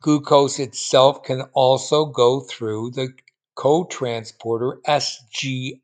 glucose 0.03 0.59
itself 0.59 1.23
can 1.23 1.43
also 1.55 2.05
go 2.05 2.41
through 2.41 2.91
the 2.91 3.15
co-transporter 3.55 4.79
SGLT. 4.87 5.81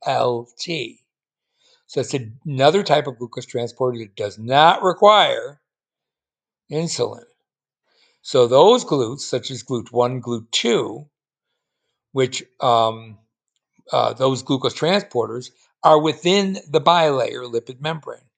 So 1.88 2.00
it's 2.00 2.14
another 2.44 2.82
type 2.82 3.06
of 3.06 3.18
glucose 3.18 3.46
transporter 3.46 3.98
that 3.98 4.14
does 4.14 4.38
not 4.38 4.82
require 4.82 5.58
insulin. 6.70 7.24
So 8.20 8.46
those 8.46 8.84
GLUTs, 8.84 9.20
such 9.20 9.50
as 9.50 9.62
GLUT1, 9.62 10.20
GLUT2, 10.20 11.08
which 12.12 12.44
um, 12.60 13.16
uh, 13.90 14.12
those 14.12 14.42
glucose 14.42 14.74
transporters 14.74 15.50
are 15.82 15.98
within 15.98 16.58
the 16.68 16.80
bilayer 16.80 17.50
lipid 17.50 17.80
membrane. 17.80 18.28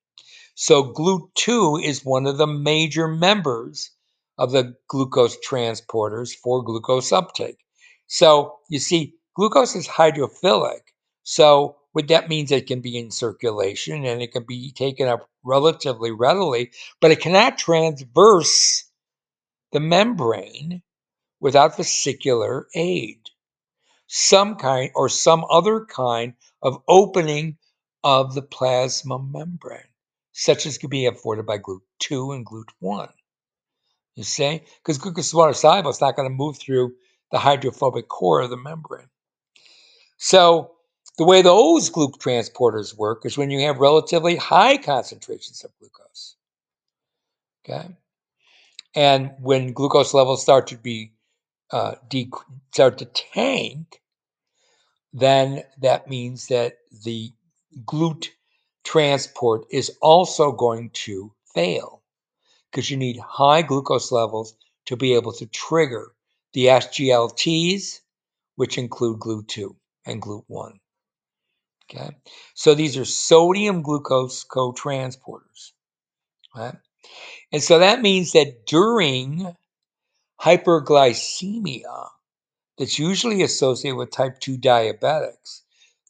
So 0.55 0.93
GLUT2 0.93 1.83
is 1.85 2.05
one 2.05 2.27
of 2.27 2.39
the 2.39 2.47
major 2.47 3.09
members 3.09 3.91
of 4.39 4.53
the 4.53 4.77
glucose 4.87 5.37
transporters 5.45 6.37
for 6.37 6.63
glucose 6.63 7.11
uptake. 7.11 7.59
So 8.07 8.59
you 8.69 8.79
see, 8.79 9.15
glucose 9.35 9.75
is 9.75 9.89
hydrophilic. 9.89 10.83
So 11.25 11.80
what 11.93 12.09
that 12.09 12.29
means 12.29 12.53
it 12.53 12.67
can 12.67 12.81
be 12.81 12.99
in 12.99 13.11
circulation 13.11 14.05
and 14.05 14.23
it 14.23 14.33
can 14.33 14.45
be 14.45 14.73
taken 14.73 15.09
up 15.09 15.29
relatively 15.45 16.11
readily, 16.11 16.71
but 17.01 17.11
it 17.11 17.21
cannot 17.21 17.59
transverse 17.59 18.91
the 19.73 19.81
membrane 19.81 20.83
without 21.41 21.77
vesicular 21.77 22.69
aid 22.75 23.21
some 24.13 24.57
kind 24.57 24.91
or 24.97 25.09
some 25.09 25.45
other 25.49 25.87
kind 25.87 26.35
of 26.63 26.83
opening 26.89 27.57
of 28.03 28.35
the 28.35 28.43
plasma 28.43 29.21
membrane, 29.21 29.79
such 30.33 30.67
as 30.67 30.79
could 30.79 30.91
be 30.91 31.07
afforded 31.07 31.47
by 31.47 31.59
GLUT2 31.59 32.35
and 32.35 32.45
GLUT1. 32.45 33.09
You 34.17 34.25
see? 34.25 34.63
Because 34.79 34.99
glucose 34.99 35.29
is 35.29 35.35
water 35.35 35.53
soluble, 35.53 35.91
it's 35.91 36.01
not 36.01 36.17
going 36.17 36.29
to 36.29 36.35
move 36.35 36.59
through 36.59 36.95
the 37.31 37.39
hydrophobic 37.39 38.09
core 38.09 38.41
of 38.41 38.51
the 38.51 38.57
membrane. 38.57 39.09
So, 40.17 40.73
the 41.21 41.27
way 41.27 41.43
those 41.43 41.91
glucose 41.91 42.17
transporters 42.17 42.97
work 42.97 43.27
is 43.27 43.37
when 43.37 43.51
you 43.51 43.61
have 43.61 43.77
relatively 43.77 44.37
high 44.37 44.79
concentrations 44.79 45.63
of 45.63 45.71
glucose. 45.79 46.37
Okay? 47.63 47.95
And 48.95 49.33
when 49.39 49.75
glucose 49.75 50.15
levels 50.15 50.41
start 50.41 50.69
to 50.69 50.79
be 50.79 51.13
uh, 51.71 51.97
de- 52.09 52.31
start 52.73 52.97
to 52.97 53.05
tank, 53.05 54.01
then 55.13 55.63
that 55.83 56.09
means 56.09 56.47
that 56.47 56.79
the 57.05 57.35
GLUT 57.85 58.31
transport 58.83 59.67
is 59.71 59.93
also 60.01 60.53
going 60.53 60.89
to 61.05 61.35
fail 61.55 62.01
because 62.71 62.91
you 62.91 62.97
need 62.97 63.19
high 63.19 63.61
glucose 63.61 64.11
levels 64.11 64.57
to 64.87 64.97
be 64.97 65.13
able 65.13 65.35
to 65.35 65.45
trigger 65.45 66.15
the 66.55 66.65
SGLTs, 66.65 68.01
which 68.57 68.79
include 68.79 69.21
GLUT2 69.21 69.77
and 70.07 70.23
GLUT1. 70.23 70.79
Okay, 71.93 72.11
so 72.55 72.75
these 72.75 72.97
are 72.97 73.05
sodium 73.05 73.83
glucose 73.83 74.45
co-transporters. 74.45 75.73
Right? 76.55 76.77
And 77.53 77.63
so 77.63 77.81
that 77.81 78.01
means 78.01 78.33
that 78.33 78.67
during 78.67 79.57
hyperglycemia, 80.41 82.09
that's 82.79 82.99
usually 82.99 83.43
associated 83.43 83.97
with 83.97 84.11
type 84.11 84.39
2 84.41 84.57
diabetics, 84.57 85.63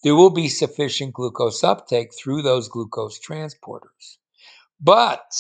there 0.05 0.14
will 0.14 0.31
be 0.31 0.49
sufficient 0.49 1.14
glucose 1.14 1.64
uptake 1.64 2.14
through 2.14 2.43
those 2.43 2.69
glucose 2.69 3.19
transporters. 3.19 4.19
But 4.81 5.33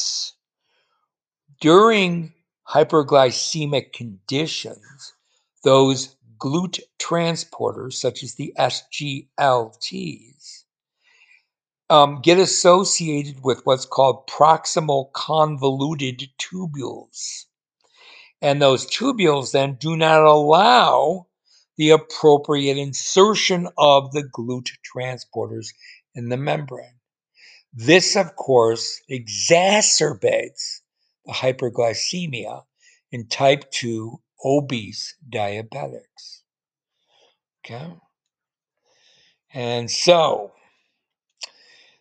during 1.60 2.32
hyperglycemic 2.68 3.92
conditions, 3.92 5.14
those 5.64 6.16
GLUT 6.40 6.80
transporters, 6.98 7.92
such 7.92 8.24
as 8.24 8.34
the 8.34 8.52
SGLTs, 8.58 10.64
um, 11.90 12.20
get 12.22 12.38
associated 12.38 13.44
with 13.44 13.60
what's 13.64 13.84
called 13.84 14.26
proximal 14.26 15.12
convoluted 15.12 16.28
tubules. 16.38 17.44
And 18.40 18.60
those 18.60 18.86
tubules 18.86 19.52
then 19.52 19.76
do 19.78 19.96
not 19.96 20.24
allow 20.24 21.26
the 21.76 21.90
appropriate 21.90 22.78
insertion 22.78 23.68
of 23.76 24.12
the 24.12 24.22
GLUT 24.22 24.70
transporters 24.94 25.68
in 26.14 26.30
the 26.30 26.38
membrane. 26.38 27.00
This, 27.72 28.16
of 28.16 28.34
course, 28.34 29.00
exacerbates 29.10 30.80
the 31.26 31.32
hyperglycemia 31.32 32.64
in 33.12 33.28
type 33.28 33.70
2 33.70 34.20
obese 34.44 35.14
diabetics. 35.30 36.42
Okay. 37.64 37.92
And 39.52 39.90
so, 39.90 40.52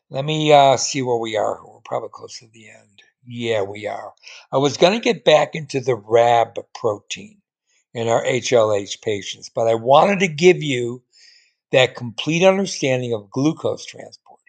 let 0.09 0.25
me 0.25 0.53
uh, 0.53 0.77
see 0.77 1.01
where 1.01 1.17
we 1.17 1.35
are. 1.37 1.59
We're 1.65 1.79
probably 1.81 2.09
close 2.11 2.39
to 2.39 2.47
the 2.47 2.69
end. 2.69 3.03
Yeah, 3.25 3.61
we 3.63 3.87
are. 3.87 4.13
I 4.51 4.57
was 4.57 4.77
going 4.77 4.93
to 4.93 5.03
get 5.03 5.25
back 5.25 5.55
into 5.55 5.79
the 5.79 5.95
RAB 5.95 6.57
protein 6.73 7.41
in 7.93 8.07
our 8.07 8.23
HLH 8.23 9.01
patients, 9.01 9.49
but 9.53 9.67
I 9.67 9.75
wanted 9.75 10.19
to 10.19 10.27
give 10.27 10.63
you 10.63 11.03
that 11.71 11.95
complete 11.95 12.43
understanding 12.43 13.13
of 13.13 13.29
glucose 13.29 13.85
transport 13.85 14.39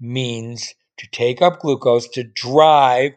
means 0.00 0.74
to 0.98 1.06
take 1.10 1.42
up 1.42 1.60
glucose 1.60 2.08
to 2.08 2.22
drive 2.22 3.12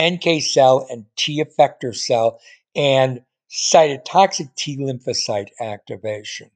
NK 0.00 0.42
cell 0.42 0.86
and 0.90 1.04
T 1.16 1.44
effector 1.44 1.94
cell 1.94 2.40
and 2.74 3.20
cytotoxic 3.50 4.54
T 4.54 4.76
lymphocyte 4.76 5.50
activation. 5.60 6.50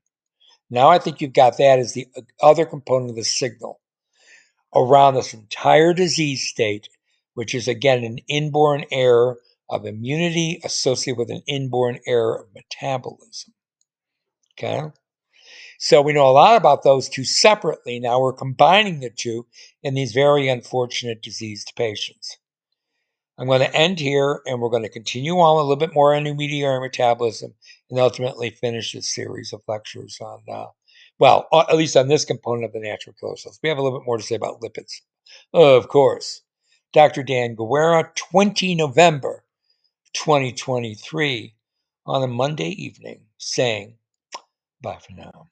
Now 0.70 0.88
I 0.88 0.98
think 0.98 1.20
you've 1.20 1.32
got 1.32 1.58
that 1.58 1.78
as 1.78 1.92
the 1.92 2.06
uh, 2.16 2.22
other 2.42 2.64
component 2.64 3.10
of 3.10 3.16
the 3.16 3.24
signal 3.24 3.80
around 4.74 5.14
this 5.14 5.34
entire 5.34 5.92
disease 5.92 6.46
state 6.46 6.88
which 7.34 7.54
is 7.54 7.68
again 7.68 8.04
an 8.04 8.18
inborn 8.28 8.84
error 8.90 9.38
of 9.68 9.84
immunity 9.84 10.60
associated 10.64 11.18
with 11.18 11.30
an 11.30 11.42
inborn 11.46 11.98
error 12.06 12.40
of 12.40 12.54
metabolism. 12.54 13.52
Okay? 14.52 14.82
So 15.78 16.00
we 16.00 16.12
know 16.12 16.28
a 16.28 16.30
lot 16.30 16.56
about 16.56 16.84
those 16.84 17.08
two 17.08 17.24
separately. 17.24 17.98
Now 17.98 18.20
we're 18.20 18.32
combining 18.32 19.00
the 19.00 19.10
two 19.10 19.46
in 19.82 19.94
these 19.94 20.12
very 20.12 20.48
unfortunate 20.48 21.22
diseased 21.22 21.72
patients. 21.76 22.38
I'm 23.38 23.48
going 23.48 23.60
to 23.60 23.74
end 23.74 23.98
here 23.98 24.40
and 24.46 24.60
we're 24.60 24.70
going 24.70 24.84
to 24.84 24.88
continue 24.88 25.34
on 25.34 25.56
a 25.56 25.62
little 25.62 25.76
bit 25.76 25.94
more 25.94 26.14
on 26.14 26.20
intermediary 26.26 26.80
metabolism 26.80 27.54
and 27.90 27.98
ultimately 27.98 28.50
finish 28.50 28.92
this 28.92 29.12
series 29.12 29.52
of 29.52 29.62
lectures 29.66 30.18
on, 30.20 30.40
uh, 30.52 30.66
well, 31.18 31.48
at 31.52 31.76
least 31.76 31.96
on 31.96 32.08
this 32.08 32.24
component 32.24 32.64
of 32.64 32.72
the 32.72 32.80
natural 32.80 33.14
killer 33.18 33.36
cells. 33.36 33.58
We 33.62 33.68
have 33.68 33.78
a 33.78 33.82
little 33.82 33.98
bit 33.98 34.06
more 34.06 34.18
to 34.18 34.22
say 34.22 34.36
about 34.36 34.60
lipids, 34.60 35.00
of 35.52 35.88
course. 35.88 36.42
Dr. 36.92 37.24
Dan 37.24 37.56
Guerra, 37.56 38.12
20 38.14 38.76
November 38.76 39.44
2023, 40.12 41.54
on 42.06 42.22
a 42.22 42.28
Monday 42.28 42.68
evening, 42.68 43.22
saying 43.38 43.96
bye 44.80 44.98
for 45.04 45.12
now. 45.14 45.48